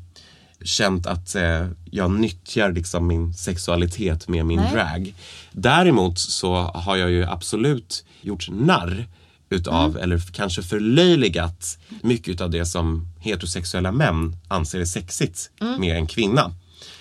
[0.61, 4.73] känt att eh, jag nyttjar liksom min sexualitet med min Nej.
[4.73, 5.13] drag.
[5.51, 9.07] Däremot så har jag ju absolut gjort narr
[9.49, 16.07] utav, eller kanske förlöjligat mycket av det som heterosexuella män anser är sexigt med en
[16.07, 16.53] kvinna.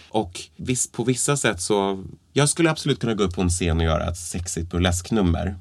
[0.09, 3.79] Och viss, på vissa sätt så, jag skulle absolut kunna gå upp på en scen
[3.79, 5.57] och göra ett sexigt burlesknummer.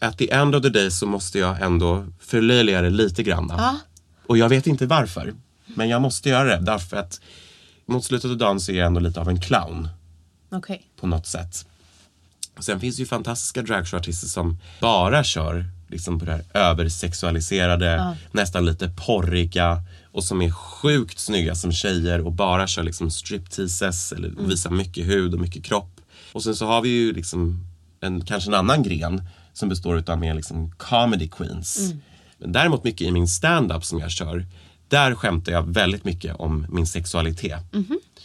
[0.00, 3.52] At the end of the day så måste jag ändå förlöjliga det lite grann.
[3.56, 3.78] Ja.
[4.26, 5.34] Och jag vet inte varför.
[5.66, 7.20] Men jag måste göra det därför att
[7.86, 9.88] mot slutet av dagen så är jag ändå lite av en clown
[10.50, 10.82] Okej.
[11.00, 11.66] på något sätt.
[12.58, 18.66] Sen finns det ju fantastiska dragshowartister som bara kör liksom på det här översexualiserade, nästan
[18.66, 24.28] lite porriga och som är sjukt snygga som tjejer och bara kör liksom stripteases eller
[24.28, 26.00] visar mycket hud och mycket kropp.
[26.32, 27.66] Och sen så har vi ju liksom
[28.00, 31.92] en, kanske en annan gren som består utav mer liksom comedy queens.
[32.38, 34.46] Men däremot mycket i min stand-up som jag kör,
[34.88, 37.62] där skämtar jag väldigt mycket om min sexualitet.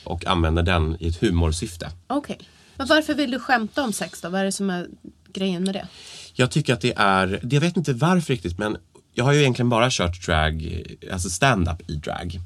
[0.04, 1.92] Och använder den i ett humorsyfte.
[2.08, 2.40] Okej.
[2.80, 4.30] Men varför vill du skämta om sex då?
[4.30, 4.88] Vad är det som är
[5.34, 5.88] grejen med det?
[6.34, 8.78] Jag tycker att det är, jag vet inte varför riktigt men
[9.14, 12.40] jag har ju egentligen bara kört drag, alltså stand-up i drag.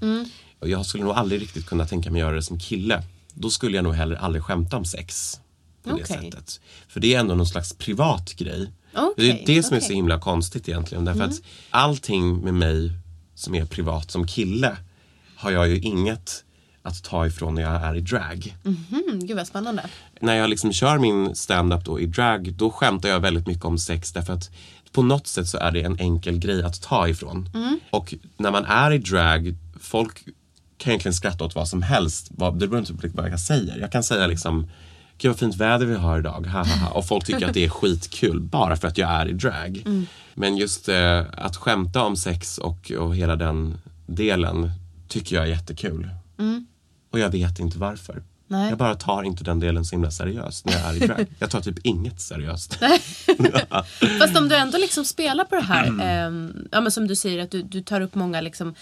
[0.59, 3.03] Och jag skulle nog aldrig riktigt kunna tänka mig göra det som kille.
[3.33, 5.39] Då skulle jag nog heller aldrig skämta om sex.
[5.83, 6.05] På det Okej.
[6.05, 6.59] sättet.
[6.87, 8.71] För det är ändå någon slags privat grej.
[8.93, 11.05] Okej, det är det som är så himla konstigt egentligen.
[11.05, 12.91] Därför att allting med mig
[13.35, 14.77] som är privat som kille
[15.35, 16.43] har jag ju inget
[16.83, 19.83] att ta ifrån när jag är i drag Mm, gud vad spännande.
[20.21, 23.77] när jag liksom kör min stand-up då i drag, då skämtar jag väldigt mycket om
[23.77, 24.49] sex därför att
[24.91, 27.49] på något sätt så är det en enkel grej att ta ifrån.
[27.89, 30.25] Och när man är i drag, folk
[30.77, 32.29] kan egentligen skratta åt vad som helst.
[32.31, 33.77] Det beror inte på vad jag säger.
[33.79, 34.67] Jag kan säga liksom
[35.17, 36.89] Gud vad fint väder vi har idag, ha, ha, ha.
[36.91, 39.83] Och folk tycker att det är skitkul bara för att jag är i drag.
[40.33, 44.71] Men just eh, att skämta om sex och, och hela den delen
[45.07, 46.09] tycker jag är jättekul.
[47.13, 48.23] Och jag vet inte varför.
[48.47, 48.69] Nej.
[48.69, 51.25] Jag bara tar inte den delen så himla seriöst när jag är i drag.
[51.39, 52.79] Jag tar typ inget seriöst.
[54.19, 55.99] Fast om du ändå liksom spelar på det här, Mm.
[56.07, 58.75] ehm, ja, men som du säger att du, du tar upp många liksom,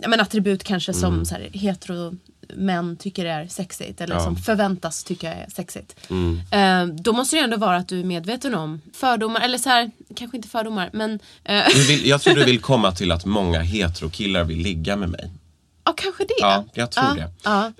[0.00, 1.24] ja, men attribut kanske som Mm.
[1.24, 2.16] så här, hetero
[2.54, 4.20] män tycker är sexigt eller Ja.
[4.24, 5.96] som förväntas tycka är sexigt.
[6.10, 6.40] Mm.
[6.50, 9.90] Ehm, då måste det ändå vara att du är medveten om fördomar, eller så här,
[10.16, 14.44] kanske inte fördomar men eh, vill, jag tror du vill komma till att många heterokillar
[14.44, 15.30] vill ligga med mig.
[15.86, 16.34] Ja kanske det.
[16.38, 17.30] Ja, jag tror ja, det.
[17.42, 17.72] Ja.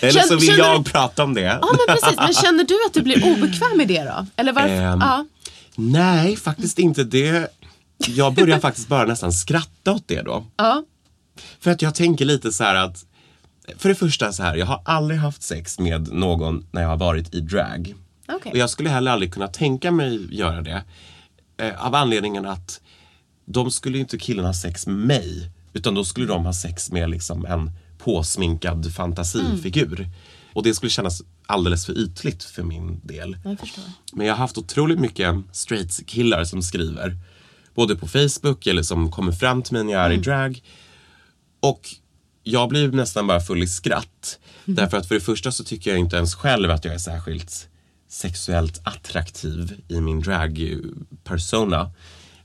[0.08, 1.40] Eller så vill jag du- prata om det.
[1.40, 4.26] ja men precis, men känner du att du blir obekväm med det då?
[4.36, 4.68] Eller varför?
[4.68, 5.26] Ehm, ja.
[5.76, 7.04] Nej, faktiskt inte.
[7.04, 7.48] Det,
[7.98, 10.44] jag börjar faktiskt bara nästan skratta åt det då.
[10.56, 10.84] ja.
[11.60, 13.04] För att jag tänker lite så här att
[13.78, 16.96] för det första så här, jag har aldrig haft sex med någon när jag har
[16.96, 17.94] varit i drag.
[18.28, 18.52] Okej.
[18.52, 20.82] Och jag skulle heller aldrig kunna tänka mig göra det.
[21.60, 22.80] Eh, av anledningen att
[23.44, 25.50] de skulle inte killarna ha sex med mig.
[25.78, 30.08] Utan då skulle de ha sex med liksom en påsminkad fantasifigur.
[30.52, 33.36] Och det skulle kännas alldeles för ytligt för min del.
[33.44, 33.58] Jag.
[34.12, 37.16] Men jag har haft otroligt mycket straight killar som skriver.
[37.74, 40.62] Både på Facebook eller som kommer fram till mig när jag är i drag.
[41.60, 41.88] Och
[42.42, 44.38] jag blir nästan bara full i skratt.
[44.64, 47.68] Därför att för det första så tycker jag inte ens själv att jag är särskilt
[48.08, 51.90] sexuellt attraktiv i min drag-persona.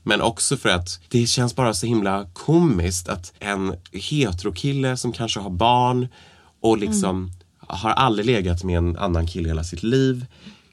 [0.06, 5.40] Men också för att det känns bara så himla komiskt att en heterokille som kanske
[5.40, 6.08] har barn
[6.60, 10.26] och liksom har aldrig legat med en annan kille hela sitt liv.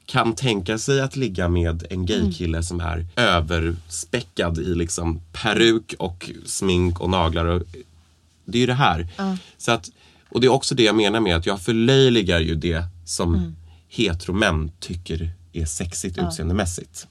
[0.06, 6.30] Kan tänka sig att ligga med en gaykille som är överspäckad i liksom peruk och
[6.46, 7.44] smink och naglar.
[7.44, 7.62] Och,
[8.44, 9.08] det är ju det här.
[9.58, 9.90] Så att,
[10.28, 13.56] och det är också det jag menar med att jag förlöjligar ju det som Mm.
[13.88, 17.06] heteromän tycker är sexigt utseendemässigt.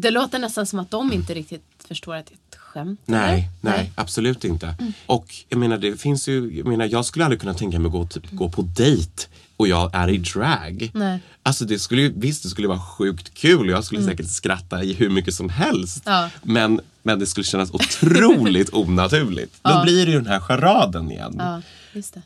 [0.00, 3.00] Det låter nästan som att de inte riktigt förstår att det är ett skämt.
[3.04, 3.76] Nej, eller?
[3.76, 4.66] nej, absolut inte.
[4.80, 4.92] Mm.
[5.06, 7.92] Och jag menar, det finns ju, jag menar, jag skulle aldrig kunna tänka mig att
[7.92, 10.90] gå, typ, gå på dejt och jag är i drag.
[10.94, 11.20] Nej.
[11.42, 14.92] Alltså det skulle visst det skulle vara sjukt kul och jag skulle säkert skratta i
[14.92, 16.06] hur mycket som helst.
[16.06, 16.18] Mm.
[16.18, 16.30] Ja.
[16.42, 19.60] Men, men det skulle kännas otroligt onaturligt.
[19.62, 21.34] Då blir det ju den här charaden igen.
[21.38, 21.62] Ja.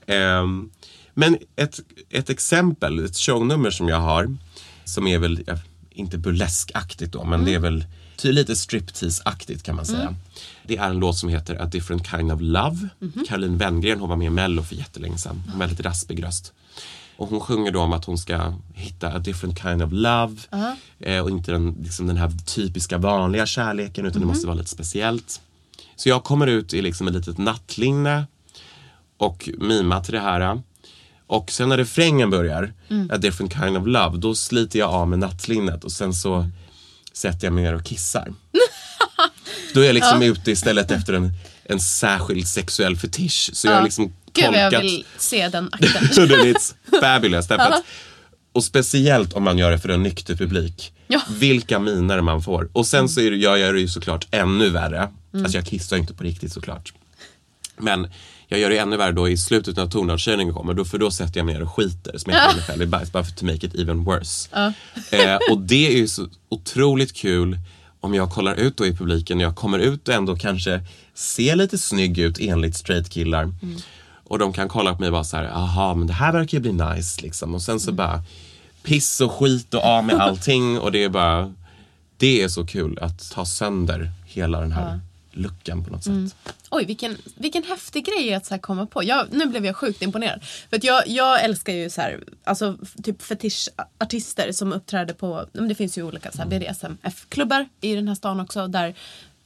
[0.06, 0.70] Ehm,
[1.14, 1.80] men ett,
[2.11, 4.37] ett exempel, ett shownummer som jag har
[4.85, 5.58] som är väl, ja,
[5.94, 7.85] inte burleskaktigt då, men det är väl
[8.16, 10.14] ty, lite striptease-aktigt kan man säga.
[10.66, 12.88] Det är en låt som heter A different kind of love.
[13.28, 15.42] Caroline Wenngren, hon var med i Mello för jättelänge sedan.
[15.50, 16.52] Hon väldigt raspig röst.
[17.16, 20.37] Och hon sjunger då om att hon ska hitta a different kind of love.
[21.00, 24.70] Eh, och inte den, liksom den här typiska vanliga kärleken utan det måste vara lite
[24.70, 25.40] speciellt.
[25.96, 28.26] Så jag kommer ut i liksom ett litet nattlinne
[29.16, 30.62] och mima till det här.
[31.26, 32.72] Och sen när refrängen börjar,
[33.11, 36.48] A different kind of love, då sliter jag av med nattlinnet och sen så
[37.12, 38.32] sätter jag mig ner och kissar.
[39.74, 41.32] då är jag liksom ute istället efter en,
[41.64, 43.50] en särskild sexuell fetisch.
[43.52, 44.85] Så jag har liksom Gud vad jag tolkat...
[44.85, 45.88] vill se den akten.
[46.30, 47.46] Är it's fabulous.
[47.46, 47.85] Därför att,
[48.52, 50.92] och speciellt om man gör det för en nykter publik.
[51.06, 51.20] Ja.
[51.28, 52.70] Vilka miner man får.
[52.72, 55.08] Och sen så är det, jag gör det ju såklart ännu värre.
[55.35, 56.92] Alltså jag kissar inte på riktigt såklart.
[57.76, 58.08] Men
[58.52, 60.74] jag gör det ännu värre då i slutet när tonartshöjningen kommer.
[60.74, 62.18] Då, för då sätter jag mig ner och skiter.
[62.18, 64.48] Smeker mig själv i bajs bara för to make it even worse.
[65.10, 67.58] Eh, och det är ju så otroligt kul
[68.00, 70.80] om jag kollar ut då i publiken och jag kommer ut och ändå kanske
[71.14, 73.52] ser lite snygg ut enligt straight killar.
[74.24, 76.58] Och de kan kolla på mig och bara så här, aha men det här verkar
[76.58, 77.54] ju bli nice liksom.
[77.54, 78.22] Och sen så bara
[78.82, 81.54] piss och skit och av med allting och det är bara,
[82.16, 85.00] det är så kul att ta sönder hela den här
[85.33, 86.37] luckan på något sätt.
[86.71, 89.05] Oj, vilken, vilken häftig grej att så komma på.
[89.05, 90.45] Jag, nu blev jag sjukt imponerad.
[90.71, 95.99] För jag, jag älskar ju så här, alltså, typ fetischartister som uppträder på, det finns
[95.99, 98.66] ju olika så här, BDSM-F-klubbar i den här stan också.
[98.66, 98.95] Där,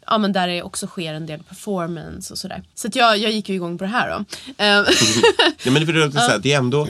[0.06, 2.62] ja, men där det också sker en del performance och sådär.
[2.74, 4.24] Så att jag, jag gick ju igång på det här då.
[4.64, 4.66] Eh,
[5.64, 6.88] Ja, men det, är att det är ändå,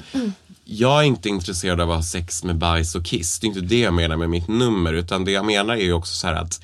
[0.65, 3.39] jag är inte intresserad av att ha sex med bajs och kiss.
[3.39, 4.93] Det är inte det jag menar med mitt nummer.
[4.93, 6.61] Utan det jag menar är ju också så här att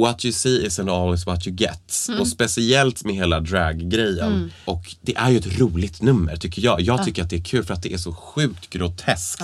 [0.00, 2.06] What you see isn't always what you get.
[2.20, 4.52] Och speciellt med hela draggrejen.
[4.64, 6.80] Och det är ju ett roligt nummer tycker jag.
[6.80, 9.42] Jag tycker att det är kul för att det är så sjukt groteskt.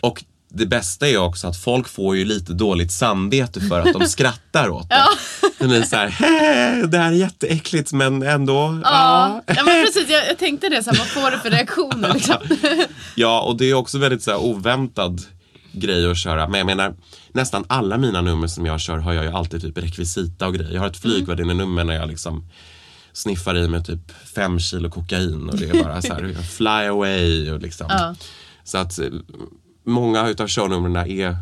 [0.00, 0.24] Och
[0.56, 4.68] det bästa är också att folk får ju lite dåligt samvete för att de skrattar
[4.70, 5.04] åt det.
[5.58, 8.80] Det blir så här, "Hä, det här är jätteäckligt men ändå.
[8.84, 12.14] ja, ja men precis, jag, jag tänkte det, så här, vad får det för reaktioner
[12.14, 12.36] liksom?
[13.14, 15.22] Ja, och det är också väldigt så här, oväntad
[15.74, 16.48] grej att köra.
[16.48, 16.94] Men jag menar,
[17.32, 20.72] nästan alla mina nummer som jag kör har jag ju alltid typ rekvisita och grejer.
[20.72, 22.44] Jag har ett flygvärdinne-nummer när jag liksom
[23.12, 27.50] sniffar i mig typ fem kilo kokain och det är bara så här fly away
[27.50, 28.14] och liksom.
[28.64, 29.08] Så att eh,
[29.84, 31.36] många utav shownumren är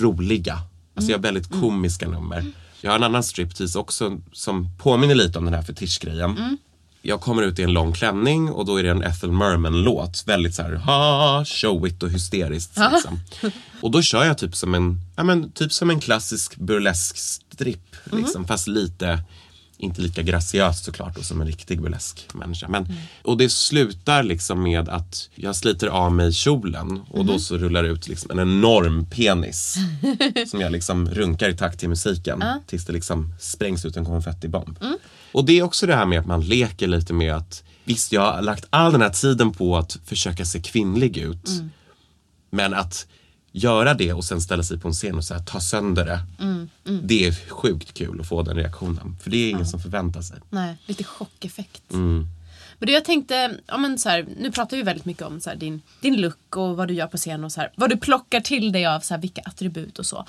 [0.00, 0.58] roliga.
[0.96, 2.44] Alltså jag har väldigt komiska nummer.
[2.80, 6.58] Jag har en annan striptease också som påminner lite om den här fetischgrejen.
[7.06, 10.22] Jag kommer ut i en lång klänning och då är det en Ethel Merman-låt.
[10.26, 12.78] Väldigt så här, ha, showigt och hysteriskt.
[12.92, 13.20] Liksom.
[13.80, 17.96] Och då kör jag typ som en, ja, men, typ som en klassisk burlesk strip.
[18.12, 19.22] Liksom, Fast lite,
[19.78, 22.68] inte lika graciöst såklart och som en riktig burlesk människa.
[22.68, 22.86] Men,
[23.22, 27.82] Och det slutar liksom med att jag sliter av mig kjolen och då så rullar
[27.82, 29.76] det ut liksom en enorm penis.
[30.50, 34.78] som jag liksom runkar i takt till musiken tills det liksom sprängs ut en konfettibomb.
[35.36, 38.32] Och det är också det här med att man leker lite med att visst, jag
[38.32, 41.50] har lagt all den här tiden på att försöka se kvinnlig ut.
[42.50, 43.06] Men att
[43.52, 46.20] göra det och sen ställa sig på en scen och så här, ta sönder det.
[47.02, 49.16] Det är sjukt kul att få den reaktionen.
[49.22, 50.36] För det är ingen som förväntar sig.
[50.50, 51.92] Nej, lite chockeffekt.
[51.92, 52.26] Mm.
[52.78, 55.50] Men det jag tänkte, ja men så här, nu pratar vi väldigt mycket om så
[55.50, 57.96] här, din, din look och vad du gör på scen och så här, vad du
[57.96, 60.26] plockar till dig av så här, vilka attribut och så.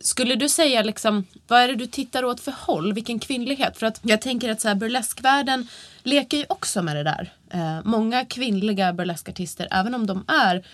[0.00, 2.92] Skulle du säga liksom, vad är det du tittar åt för håll?
[2.92, 3.78] Vilken kvinnlighet?
[3.78, 5.68] För att jag tänker att så här, burleskvärlden
[6.02, 7.32] leker ju också med det där.
[7.50, 10.66] Eh, många kvinnliga burleskartister, även om de är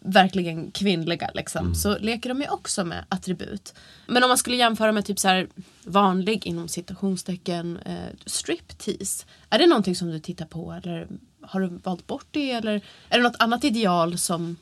[0.00, 3.74] verkligen kvinnliga liksom, så leker de ju också med attribut.
[4.06, 5.48] Men om man skulle jämföra med typ så här
[5.84, 9.26] vanlig inom citationstecken eh, striptease.
[9.50, 11.08] Är det någonting som du tittar på eller
[11.42, 14.56] har du valt bort det eller är det något annat ideal som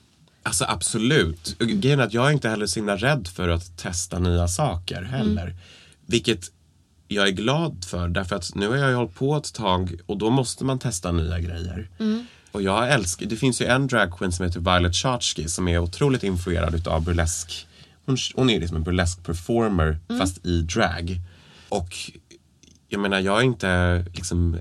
[0.47, 1.59] Alltså absolut.
[1.59, 5.03] Grejen är att jag är inte heller så himla rädd för att testa nya saker
[5.03, 5.55] heller.
[6.07, 6.51] Vilket
[7.09, 10.17] jag är glad för därför att nu har jag ju hållit på ett tag och
[10.19, 11.91] då måste man testa nya grejer.
[12.53, 16.23] Och jag älskar, det finns ju en dragqueen som heter Violet Chachki som är otroligt
[16.25, 17.67] influerad utav burlesk.
[18.05, 21.21] Hon, hon är liksom en burlesk performer fast i drag.
[21.69, 21.97] Och
[22.89, 24.59] jag menar, jag är inte liksom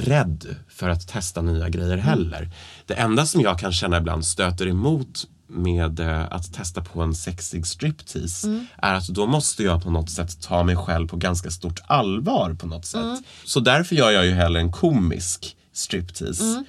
[0.00, 2.50] rädd för att testa nya grejer heller.
[2.86, 7.14] Det enda som jag kan känna ibland stöter emot med eh, att testa på en
[7.14, 11.50] sexig striptease är att då måste jag på något sätt ta mig själv på ganska
[11.50, 13.00] stort allvar på något sätt.
[13.44, 16.64] Så därför gör jag ju hellre en komisk striptease.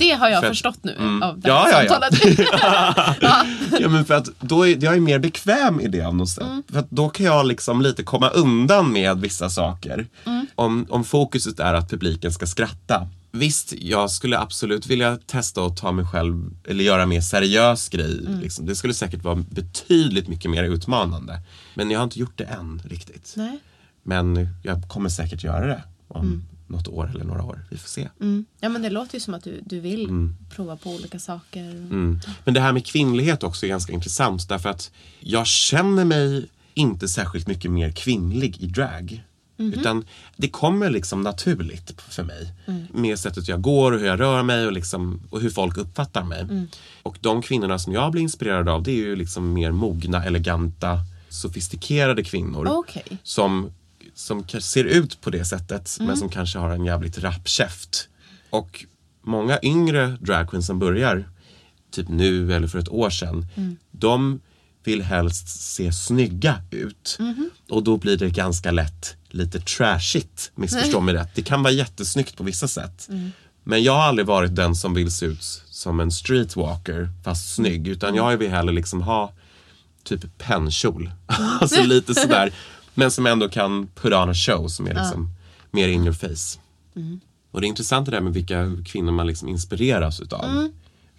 [0.00, 1.22] Det har jag För att- förstått nu Mm.
[1.22, 2.00] av det Ja, här ja, ja.
[2.00, 3.50] samtalet.
[3.80, 6.46] Ja, men för att då är, jag är mer bekväm i det av något sätt.
[6.72, 10.06] För att då kan jag liksom lite komma undan med vissa saker.
[10.54, 13.08] Om, om fokuset är att publiken ska skratta.
[13.32, 18.20] Visst, jag skulle absolut vilja testa att ta mig själv, eller göra mer seriös grej.
[18.42, 18.66] Liksom.
[18.66, 21.40] Det skulle säkert vara betydligt mycket mer utmanande.
[21.74, 23.32] Men jag har inte gjort det än riktigt.
[23.36, 23.58] Nej.
[24.02, 27.64] Men jag kommer säkert göra det om något år eller några år.
[27.70, 28.08] Vi får se.
[28.20, 28.44] Mm.
[28.60, 31.70] Ja men det låter ju som att du, du vill prova på olika saker.
[31.70, 32.20] Mm.
[32.44, 34.90] Men det här med kvinnlighet också är ganska intressant därför att
[35.20, 39.22] jag känner mig inte särskilt mycket mer kvinnlig i drag.
[39.60, 40.04] Utan
[40.36, 42.52] det kommer liksom naturligt för mig.
[42.92, 46.24] Med sättet jag går och hur jag rör mig och, liksom, och hur folk uppfattar
[46.24, 46.66] mig.
[47.02, 50.98] Och de kvinnorna som jag blir inspirerad av det är ju liksom mer mogna, eleganta,
[51.28, 52.66] sofistikerade kvinnor.
[52.70, 53.18] Okej.
[53.22, 53.72] Som,
[54.20, 58.08] som ser ut på det sättet men som kanske har en jävligt rapp käft.
[58.50, 58.84] Och
[59.22, 61.28] många yngre dragqueens som börjar,
[61.90, 63.46] typ nu eller för ett år sedan,
[63.90, 64.40] de
[64.84, 67.18] vill helst se snygga ut.
[67.70, 71.34] Och då blir det ganska lätt lite trashigt, missförstå mig rätt.
[71.34, 73.08] Det kan vara jättesnyggt på vissa sätt.
[73.64, 77.88] Men jag har aldrig varit den som vill se ut som en streetwalker fast snygg.
[77.88, 79.32] Utan jag vill hellre liksom ha
[80.04, 81.10] typ pennkjol.
[81.60, 82.52] alltså lite sådär.
[83.00, 85.30] Men som ändå kan put on a show som är liksom
[85.70, 86.58] mer in your face.
[87.50, 90.68] Och det är intressant det där med vilka kvinnor man liksom inspireras utav.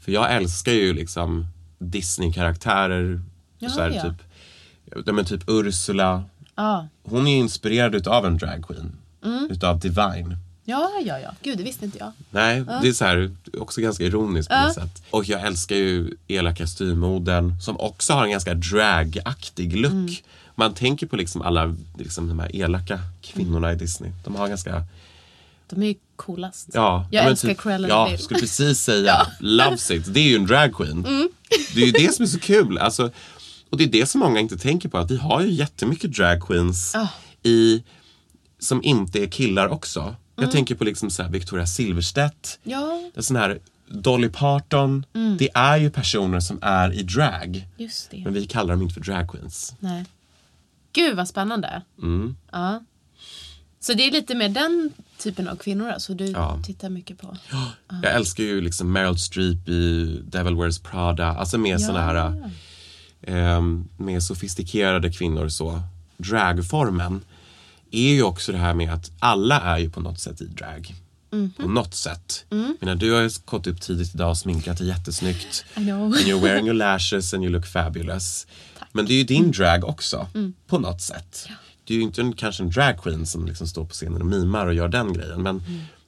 [0.02, 1.46] För jag älskar ju liksom
[1.80, 3.22] Disney-karaktärer.
[3.60, 4.02] Ja, så här, ja.
[4.02, 6.24] typ, men typ Ursula.
[6.56, 6.88] Ja.
[7.04, 8.96] Hon är ju inspirerad utav en dragqueen.
[9.50, 10.38] Utav Divine.
[10.66, 11.32] ja, ja, ja.
[11.44, 12.12] Gud, det visste inte jag.
[12.30, 15.04] Nej, det är så här, också ganska ironiskt på något sätt.
[15.10, 20.24] Och jag älskar ju elaka styrmodern som också har en ganska dragaktig look.
[20.62, 24.12] Man tänker på liksom alla liksom de här elaka kvinnorna i Disney.
[24.24, 24.84] De har ganska,
[25.70, 26.70] De är ju coolast.
[26.74, 27.08] ja.
[27.12, 30.14] Jag älskar Cruella Ja, jag skulle precis säga loves it.
[30.14, 31.02] Det är ju en dragqueen.
[31.76, 32.78] Det är ju det som är så kul.
[32.78, 33.12] Alltså,
[33.70, 34.98] och det är det som många inte tänker på.
[34.98, 37.08] Att vi har ju jättemycket dragqueens Ja.
[37.44, 37.84] i,
[38.60, 40.16] som inte är killar också.
[40.36, 42.60] Jag tänker på liksom så här Victoria Silvstedt.
[42.64, 43.60] Ja, En sån här
[43.90, 45.06] Dolly Parton.
[45.40, 47.68] Det är ju personer som är i drag.
[47.78, 48.22] just det.
[48.24, 49.76] Men vi kallar dem inte för drag queens.
[49.80, 50.06] Nej.
[50.94, 51.82] Gud vad spännande.
[52.02, 52.36] Mm.
[52.52, 52.84] Ja.
[53.80, 56.60] Så det är lite mer den typen av kvinnor alltså du Ja.
[56.66, 57.38] tittar mycket på?
[58.04, 61.28] Jag älskar ju liksom Meryl Streep i Devil Wears Prada.
[61.28, 61.80] Alltså med Ja.
[61.80, 62.50] såna här
[63.22, 65.82] ehm, med sofistikerade kvinnor så.
[66.18, 67.22] Dragformen
[67.92, 70.96] är ju också det här med att alla är ju på något sätt i drag.
[71.32, 71.52] Mhm.
[71.58, 72.46] På något sätt.
[72.50, 72.78] Mm.
[72.80, 75.66] Menar, du har ju gått upp tidigt idag och sminkat dig jättesnyggt.
[75.78, 76.04] I know.
[76.04, 78.48] And you're wearing your lashes and you look fabulous.
[78.92, 80.28] Men det är ju din drag också.
[80.68, 81.48] På något sätt.
[81.84, 84.28] Det är ju inte en, kanske en drag queen som liksom står på scenen och
[84.28, 85.42] mimar och gör den grejen.
[85.42, 85.64] Men,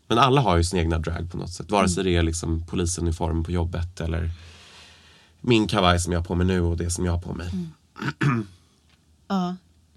[0.08, 1.72] men alla har ju sin egna drag på något sätt.
[1.72, 4.32] Vare sig det är liksom polisuniform på jobbet eller
[5.42, 7.50] min kavaj som jag har på mig nu och det som jag har på mig.
[9.28, 9.56] Ja.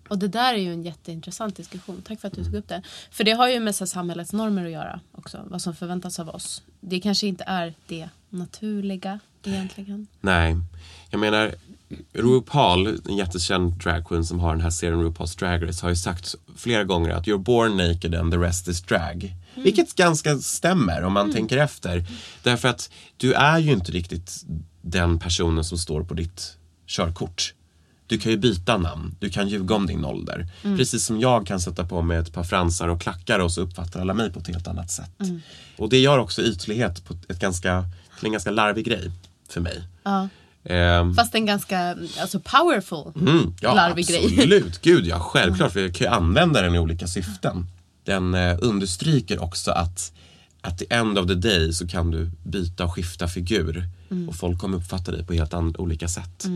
[0.08, 2.02] Och det där är ju en jätteintressant diskussion.
[2.02, 2.82] Tack för att du tog upp det.
[3.10, 5.38] För det har ju med så samhällets normer att göra också.
[5.46, 6.62] Vad som förväntas av oss.
[6.80, 10.06] Det kanske inte är det naturliga egentligen.
[10.20, 10.56] Nej,
[11.10, 11.54] jag menar
[12.12, 16.34] RuPaul, en jättekänd dragqueen som har den här serien RuPaul's Drag Race har ju sagt
[16.56, 19.34] flera gånger att you're born naked and the rest is drag.
[19.54, 22.04] Vilket ganska stämmer om man tänker efter.
[22.42, 24.44] Därför att du är ju inte riktigt
[24.82, 27.54] den personen som står på ditt körkort.
[28.06, 30.48] Du kan ju byta namn, du kan ljuga om din ålder.
[30.62, 34.00] Precis som jag kan sätta på mig ett par fransar och klackar och så uppfattar
[34.00, 35.10] alla mig på ett helt annat sätt.
[35.76, 37.84] Och det gör också ytlighet på ett ganska,
[38.18, 39.10] till en ganska larvig grej
[39.48, 39.82] för mig.
[40.02, 40.28] Ja.
[40.64, 44.24] Ehm, Fast en ganska alltså powerful mm, ja, larvig grej.
[44.24, 44.82] absolut.
[44.82, 45.72] Gud ja, självklart.
[45.72, 47.66] För jag kan ju använda den i olika syften.
[48.04, 50.12] Den eh, understryker också att
[50.60, 53.88] at the end of the day så kan du byta och skifta figur.
[54.10, 54.28] Mm.
[54.28, 56.46] Och folk kommer uppfatta dig på helt olika sätt.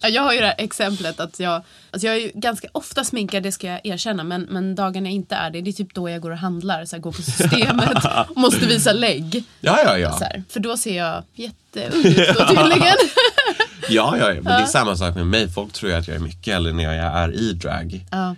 [0.00, 3.42] Ja, Jag har ju det här exemplet att jag, alltså jag är ganska ofta sminkad,
[3.42, 6.10] det ska jag erkänna, men, men dagen jag inte är det, det är typ då
[6.10, 9.44] jag går och handlar, så jag går på systemet och måste visa lägg.
[9.60, 10.18] Ja, ja, ja.
[10.20, 12.96] Här, för då ser jag jätteung ut då tydligen.
[13.88, 14.34] ja, ja, ja.
[14.34, 15.48] Men det är samma sak med mig.
[15.52, 18.06] Folk tror att jag är mycket äldre när jag är i drag.
[18.10, 18.36] ja.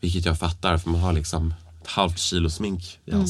[0.00, 3.26] Vilket jag fattar för man har liksom ett halvt kilo smink i Mm.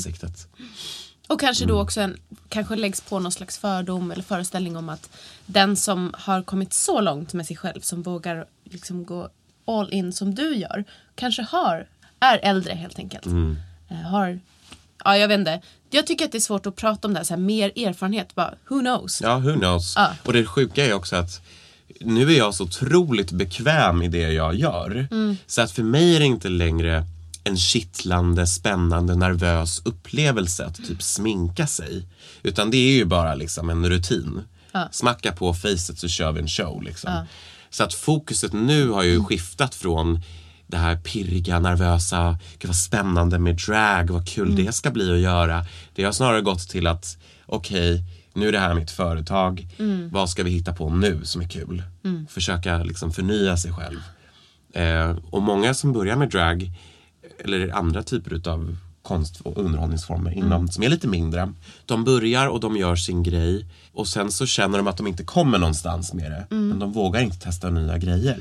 [1.32, 2.16] Och kanske då också en,
[2.48, 5.10] kanske läggs på någon slags fördom eller föreställning om att
[5.46, 9.28] den som har kommit så långt med sig själv som vågar liksom gå
[9.66, 11.86] all in som du gör kanske har,
[12.20, 13.26] är äldre helt enkelt.
[13.90, 14.40] Eh, Har,
[15.04, 15.60] ja jag vet inte.
[15.90, 18.34] Jag tycker att det är svårt att prata om det här, så här mer erfarenhet,
[18.34, 19.20] bara who knows.
[19.20, 19.94] Ja, who knows.
[19.96, 20.10] Ja.
[20.24, 21.40] Och det sjuka är också att
[22.00, 25.08] nu är jag så otroligt bekväm i det jag gör.
[25.10, 25.36] Mm.
[25.46, 27.04] Så att för mig är det inte längre
[27.44, 32.06] en kittlande, spännande, nervös upplevelse att typ sminka sig.
[32.42, 34.42] Utan det är ju bara liksom en rutin.
[34.90, 36.82] Smacka på facet så kör vi en show.
[36.82, 37.26] Liksom.
[37.70, 40.20] Så att fokuset nu har ju skiftat från
[40.66, 45.18] det här pirriga, nervösa, gud vad spännande med drag, vad kul det ska bli att
[45.18, 45.66] göra.
[45.94, 49.68] Det har snarare gått till att, okej, nu är det här mitt företag,
[50.10, 51.82] vad ska vi hitta på nu som är kul?
[52.28, 54.00] Försöka liksom förnya sig själv.
[54.74, 56.70] Eh, och många som börjar med drag,
[57.44, 61.52] eller andra typer av konst och underhållningsformer inom, som är lite mindre.
[61.86, 65.24] De börjar och de gör sin grej och sen så känner de att de inte
[65.24, 66.46] kommer någonstans med det.
[66.54, 68.38] Men de vågar inte testa nya grejer.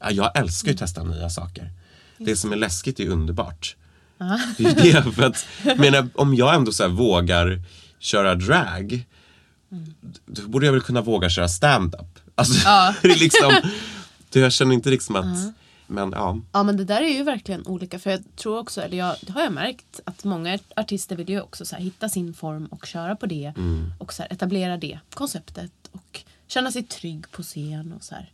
[0.00, 1.70] Ja, jag älskar ju att testa nya saker.
[2.18, 3.76] Det som är läskigt är underbart.
[4.58, 5.46] Det är det, för att,
[5.78, 7.62] menar, om jag ändå så vågar
[7.98, 9.04] köra drag,
[10.26, 12.18] då borde jag väl kunna våga köra stand-up.
[12.34, 12.68] Alltså,
[13.02, 13.52] det är liksom,
[14.32, 15.54] jag känner inte liksom att,
[15.92, 16.38] men ja.
[16.52, 19.32] Ja men det där är ju verkligen olika för jag tror också, eller jag, det
[19.32, 22.86] har jag märkt att många artister vill ju också så här, hitta sin form och
[22.86, 23.52] köra på det
[23.98, 28.32] och så här, etablera det konceptet och känna sig trygg på scen och så här.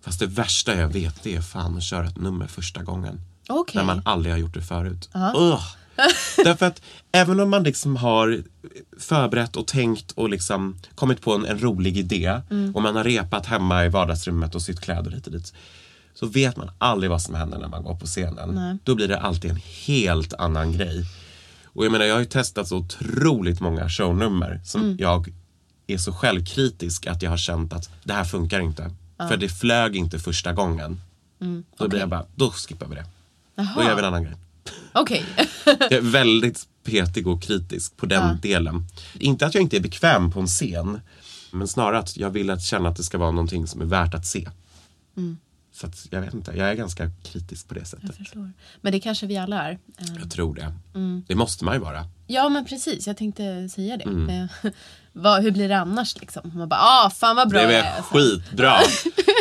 [0.00, 3.20] Fast det värsta jag vet det är fan att köra ett nummer första gången.
[3.48, 3.78] Okej.
[3.78, 5.10] När man aldrig har gjort det förut.
[5.36, 5.64] Ugh.
[6.44, 6.82] Därför att
[7.12, 8.42] även om man liksom har
[8.98, 12.40] förberett och tänkt och liksom kommit på en, en rolig idé
[12.74, 15.54] och man har repat hemma i vardagsrummet och sytt kläder hit och dit.
[16.14, 18.78] Så vet man aldrig vad som händer när man går på scenen.
[18.84, 21.04] Då blir det alltid en helt annan grej.
[21.64, 25.32] Och jag menar jag har ju testat så otroligt många shownummer som jag
[25.86, 28.90] är så självkritisk att jag har känt att det här funkar inte.
[29.28, 31.00] För det flög inte första gången.
[31.78, 33.04] Då blir jag bara, då skippar vi det.
[33.76, 34.34] Då gör vi en annan grej.
[34.92, 35.24] Okej.
[35.64, 38.86] Jag är väldigt petig och kritisk på den delen.
[39.18, 41.00] Inte att jag inte är bekväm på en scen.
[41.52, 44.14] Men snarare att jag vill att känna att det ska vara någonting som är värt
[44.14, 44.48] att se.
[45.72, 48.16] Så att, jag vet inte, jag är ganska kritisk på det sättet.
[48.80, 49.78] Men det kanske vi alla är.
[50.20, 50.74] Jag tror det.
[51.26, 52.06] Det måste man ju vara.
[52.26, 54.04] Ja men precis, jag tänkte säga det.
[54.64, 54.70] Eh,
[55.12, 56.52] vad, hur blir det annars liksom?
[56.54, 58.02] Man bara, ah fan vad bra Det är.
[58.02, 58.76] skitbra.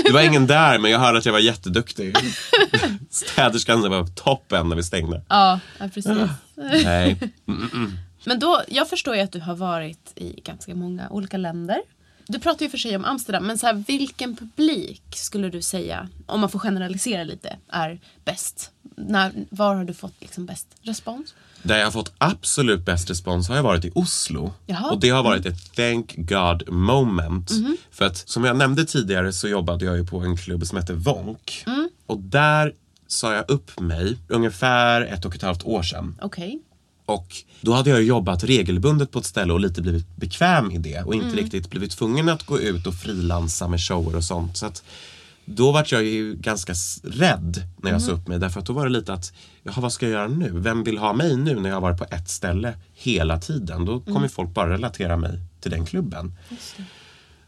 [0.05, 2.15] Det var ingen där men jag hörde att jag var jätteduktig.
[3.09, 5.21] Städerskan var toppen när vi stängde.
[5.29, 6.17] Ja, ja precis.
[6.55, 7.19] Nej.
[8.25, 11.81] Men då, jag förstår ju att du har varit i ganska många olika länder.
[12.27, 16.09] Du pratar ju för sig om Amsterdam, men så här, vilken publik skulle du säga,
[16.25, 18.71] om man får generalisera lite, är bäst?
[18.95, 21.33] När, var har du fått liksom bäst respons?
[21.63, 24.53] Där jag har fått absolut bäst respons har jag varit i Oslo.
[24.65, 24.91] Jaha.
[24.91, 27.51] Och det har varit ett thank God moment.
[27.91, 30.93] För att som jag nämnde tidigare så jobbade jag ju på en klubb som heter
[30.93, 31.65] Vonk.
[32.05, 32.73] Och där
[33.07, 36.15] sa jag upp mig ungefär ett och ett halvt år sedan.
[36.21, 36.61] Okej.
[37.05, 37.27] Och
[37.61, 41.15] då hade jag jobbat regelbundet på ett ställe och lite blivit bekväm i det och
[41.15, 44.57] inte riktigt blivit tvungen att gå ut och frilansa med shower och sånt.
[44.57, 44.83] Så att
[45.49, 46.73] då var jag ju ganska
[47.03, 49.33] rädd när jag sa upp mig därför att då var det lite att,
[49.63, 50.51] jaha vad ska jag göra nu?
[50.53, 53.85] Vem vill ha mig nu när jag har varit på ett ställe hela tiden?
[53.85, 56.33] Då kommer folk bara relatera mig till den klubben.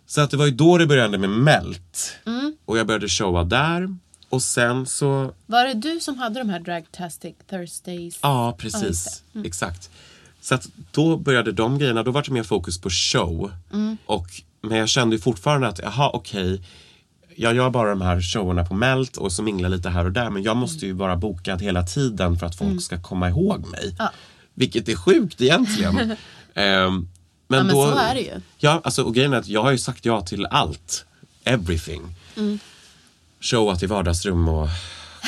[0.06, 2.18] Så att det var ju då det började med Melt.
[2.66, 3.96] Och jag började showa där.
[4.30, 8.20] Och sen så Var det du som hade de här Dragtastic Thursdays?
[8.22, 8.84] Ja, precis.
[8.84, 9.90] just Exakt.
[10.42, 13.52] Så att då började de grejerna, då var det mer fokus på show.
[14.06, 14.28] Och,
[14.62, 16.62] men jag kände ju fortfarande att, jaha okej,
[17.42, 20.30] jag gör bara de här showerna på Melt och så minglar lite här och där
[20.30, 23.96] men jag måste ju vara bokad hela tiden för att folk ska komma ihåg mig.
[24.54, 25.96] Vilket är sjukt egentligen.
[26.54, 27.08] Ehm,
[27.48, 28.42] men, men då, så är det ju.
[28.58, 31.06] Ja, alltså, och grejen är att jag har ju sagt ja till allt.
[31.44, 32.02] Everything.
[33.40, 34.68] Showat i vardagsrum och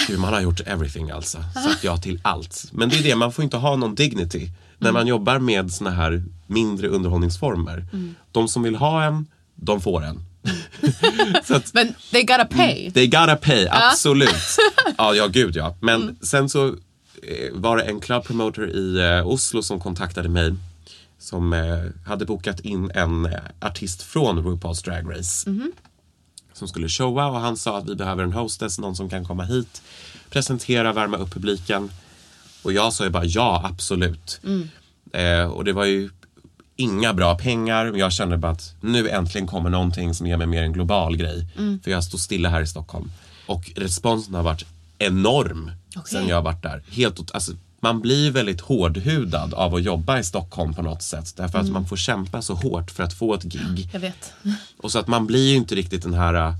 [0.07, 1.37] Gud, man har gjort everything alltså.
[1.53, 2.69] Sagt ja till allt.
[2.71, 4.49] Men det är det, man får inte ha någon dignity.
[4.77, 7.85] När man jobbar med såna här mindre underhållningsformer.
[8.31, 10.30] De som vill ha en, de får en.
[11.49, 12.91] Att, Men they gotta pay.
[12.91, 14.57] They gotta pay, absolut.
[14.97, 15.75] ja, ja, gud ja.
[15.81, 16.15] Men Mm.
[16.21, 20.53] sen så eh, var det en club promoter i eh, Oslo som kontaktade mig.
[21.19, 21.79] Som eh,
[22.09, 23.29] hade bokat in en
[23.61, 25.49] artist från RuPaul's Drag Race.
[25.49, 25.71] Mhm.
[26.53, 29.43] Som skulle showa och han sa att vi behöver en hostess, någon som kan komma
[29.43, 29.81] hit,
[30.29, 31.91] presentera, värma upp publiken.
[32.63, 34.39] Och jag sa ju bara ja, absolut.
[34.43, 34.69] Mm.
[35.13, 36.09] Eh, och det var ju
[36.81, 37.85] inga bra pengar.
[37.85, 41.17] Men jag kände bara att nu äntligen kommer någonting som ger mig mer en global
[41.17, 41.47] grej.
[41.57, 41.79] Mm.
[41.83, 43.11] För jag står stilla här i Stockholm.
[43.45, 44.65] Och responsen har varit
[44.97, 46.11] enorm Okej.
[46.11, 46.83] sen jag har varit där.
[46.91, 51.33] Helt alltså, man blir väldigt hårdhudad av att jobba i Stockholm på något sätt.
[51.37, 53.89] Därför att man får kämpa så hårt för att få ett gig.
[53.93, 54.33] Jag vet.
[54.77, 56.55] Och så att man blir ju inte riktigt den här uh,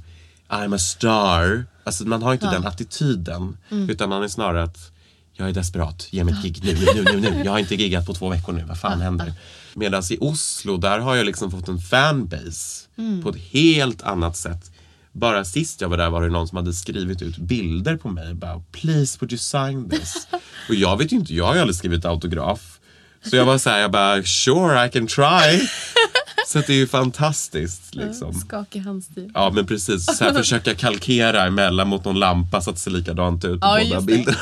[0.50, 1.66] I'm a star.
[1.84, 3.58] Alltså man har inte den attityden.
[3.70, 4.92] Utan man är snarare att
[5.34, 7.44] jag är desperat, ge mig ett gig nu, nu, nu, nu.
[7.46, 9.34] Jag har inte giggat på två veckor nu, vad fan händer?
[9.74, 12.88] Medan i Oslo, där har jag liksom fått en fanbase
[13.24, 14.72] på ett helt annat sätt.
[15.12, 18.34] Bara sist jag var där var det någon som hade skrivit ut bilder på mig.
[18.34, 20.28] Bara, Please would you sign this?
[20.70, 22.80] Och jag vet ju inte, jag har ju aldrig skrivit autograf.
[23.30, 25.68] Så jag var så här, jag bara sure I can try.
[26.48, 28.34] Så det är ju fantastiskt liksom.
[28.34, 29.32] Skakig handstil.
[29.34, 32.92] Ja men precis, så här försöka kalkera emellan mot någon lampa så att det ser
[32.92, 34.38] likadant ut på Ja, båda bilderna.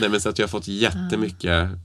[0.00, 1.78] Nej men så att jag har fått jättemycket re-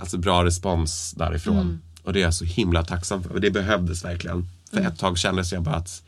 [0.00, 1.56] alltså, bra respons därifrån.
[1.58, 1.80] Mm.
[2.02, 3.40] Och det är jag så himla tacksam för.
[3.40, 4.48] Det behövdes verkligen.
[4.70, 4.92] För Mm.
[4.92, 6.02] ett tag kändes jag bara att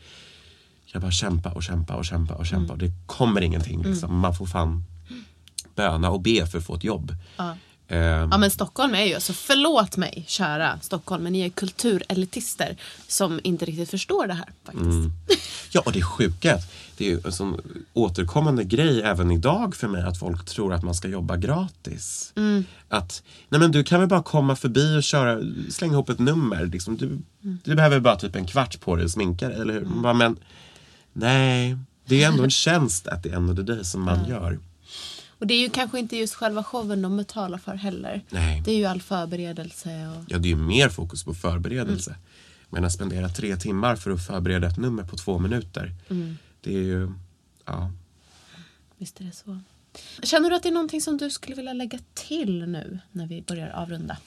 [0.85, 2.45] jag bara kämpa och kämpa och kämpa och Mm.
[2.51, 2.73] kämpa.
[2.73, 4.19] Och det kommer ingenting liksom.
[4.19, 4.83] Man får fan
[5.75, 7.15] böna och be för att få ett jobb.
[7.37, 7.57] Ja.
[7.87, 12.77] Ehm, Ja men Stockholm är ju, så förlåt mig kära Stockholm, men ni är kulturelitister
[13.07, 14.85] som inte riktigt förstår det här faktiskt.
[14.85, 15.11] Mm.
[15.71, 16.71] Ja, och det sjuka är att
[17.03, 17.61] det är en sån
[17.93, 22.33] återkommande grej även idag för mig att folk tror att man ska jobba gratis.
[22.89, 26.65] Att, nej men du kan väl bara komma förbi och köra, slänga ihop ett nummer.
[26.65, 27.19] Liksom, du,
[27.63, 29.85] du behöver bara typ en kvart på dig att sminka dig, eller hur?
[29.85, 30.37] Man Bara, men
[31.13, 34.59] nej, det är ändå en tjänst att det är ändå det som man gör.
[35.39, 38.21] Och det är ju kanske inte just själva showen de betalar för heller.
[38.29, 38.61] Nej.
[38.65, 40.23] Det är ju all förberedelse och...
[40.27, 42.15] Ja, det är ju mer fokus på förberedelse.
[42.69, 45.91] Men att spendera tre timmar för att förbereda ett nummer på två minuter.
[46.63, 47.11] Det är ju,
[47.65, 47.91] ja.
[48.97, 49.59] Visst är det så.
[50.23, 53.41] Känner du att det är någonting som du skulle vilja lägga till nu när vi
[53.41, 54.17] börjar avrunda?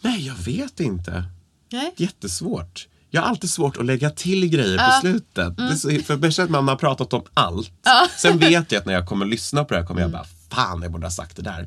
[0.00, 1.24] Nej, jag vet inte.
[1.72, 1.94] Nej?
[1.96, 2.88] Jättesvårt.
[3.10, 4.84] Jag har alltid svårt att lägga till grejer Ja.
[4.94, 5.58] på slutet.
[5.60, 7.70] Är så, för det att man har pratat om allt.
[8.16, 10.82] Sen vet jag att när jag kommer lyssna på det här kommer jag bara, fan
[10.82, 11.66] jag borde ha sagt det där.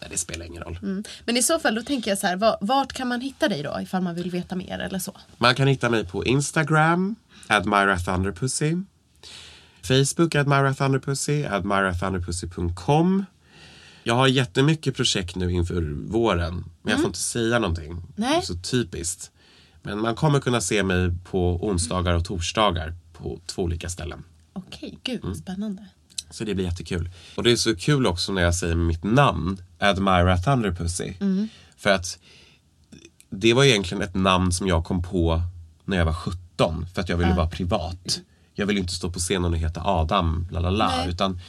[0.00, 0.78] Nej, det spelar ingen roll.
[0.82, 1.04] Mm.
[1.24, 3.62] Men i så fall då tänker jag så här, va- vart kan man hitta dig
[3.62, 5.16] då ifall man vill veta mer eller så?
[5.38, 7.14] Man kan hitta mig på Instagram,
[7.46, 8.76] Admira Thunderpussy.
[9.82, 13.24] Facebook, Admira Thunderpussy, admirathunderpussy.com.
[14.02, 17.90] Jag har jättemycket projekt nu inför våren, men jag får inte säga någonting.
[17.90, 18.02] Mm.
[18.16, 18.42] Nej.
[18.42, 19.30] Så typiskt.
[19.82, 24.22] Men man kommer kunna se mig på onsdagar och torsdagar på två olika ställen.
[24.52, 25.34] Okej, gud Mm.
[25.34, 25.86] spännande.
[26.30, 27.10] Så det blir jättekul.
[27.36, 31.12] Och det är så kul också när jag säger mitt namn, Admira Thunderpussy.
[31.76, 32.18] För att
[33.30, 35.42] det var egentligen ett namn som jag kom på
[35.84, 36.86] när jag var 17.
[36.94, 38.20] För att jag ville vara privat.
[38.58, 41.06] Jag ville inte stå på scenen och heta Adam, la la la.
[41.06, 41.40] Utan,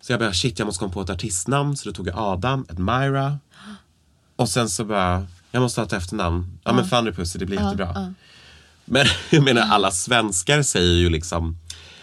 [0.00, 1.76] Så jag bara, shit jag måste komma på ett artistnamn.
[1.76, 3.38] Så då tog jag Adam, Admira.
[4.36, 6.58] Och sen så bara, jag måste ha ett efternamn.
[6.64, 8.14] Ja men Thunderpussy, det blir jättebra.
[8.84, 11.58] Men jag menar alla svenskar säger ju liksom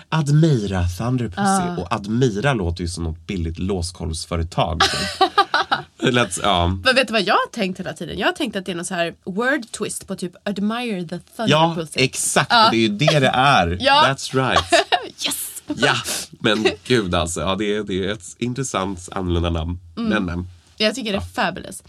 [0.09, 4.81] Admira Thunderpussy och Admira låter ju som något billigt låskolvsföretag.
[4.81, 5.31] typ.
[5.99, 6.67] Lät, ja.
[6.83, 8.17] Men vet du vad jag har tänkt hela tiden?
[8.17, 11.19] Jag har tänkt att det är någon så här word twist på typ admire the
[11.19, 12.03] thunder ja, pussy.
[12.03, 12.51] exakt.
[12.51, 13.77] och Det är ju det det är.
[13.81, 14.03] Ja.
[14.07, 14.63] That's right.
[15.25, 15.51] yes!
[15.75, 15.95] Ja,
[16.39, 17.41] men gud alltså.
[17.41, 19.79] Ja, det, är, det är ett intressant annorlunda namn.
[19.95, 20.47] Men, men,
[20.77, 21.83] Jag tycker det är fabulous.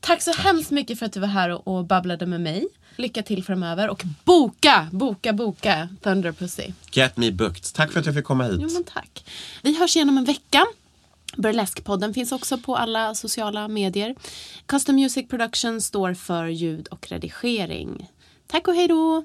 [0.00, 2.68] Tack så hemskt mycket för att du var här och, och babblade med mig.
[2.96, 6.72] Lycka till framöver och boka, boka, boka Thunder Pussy.
[6.92, 7.62] get me booked.
[7.74, 8.58] Tack för att jag fick komma hit.
[8.60, 9.24] Jo men tack.
[9.62, 10.66] Vi hörs igen om en vecka.
[11.36, 14.14] Burlesque-podden finns också på alla sociala medier.
[14.66, 18.10] Custom Music Production står för ljud och redigering.
[18.46, 19.24] Tack och hej då!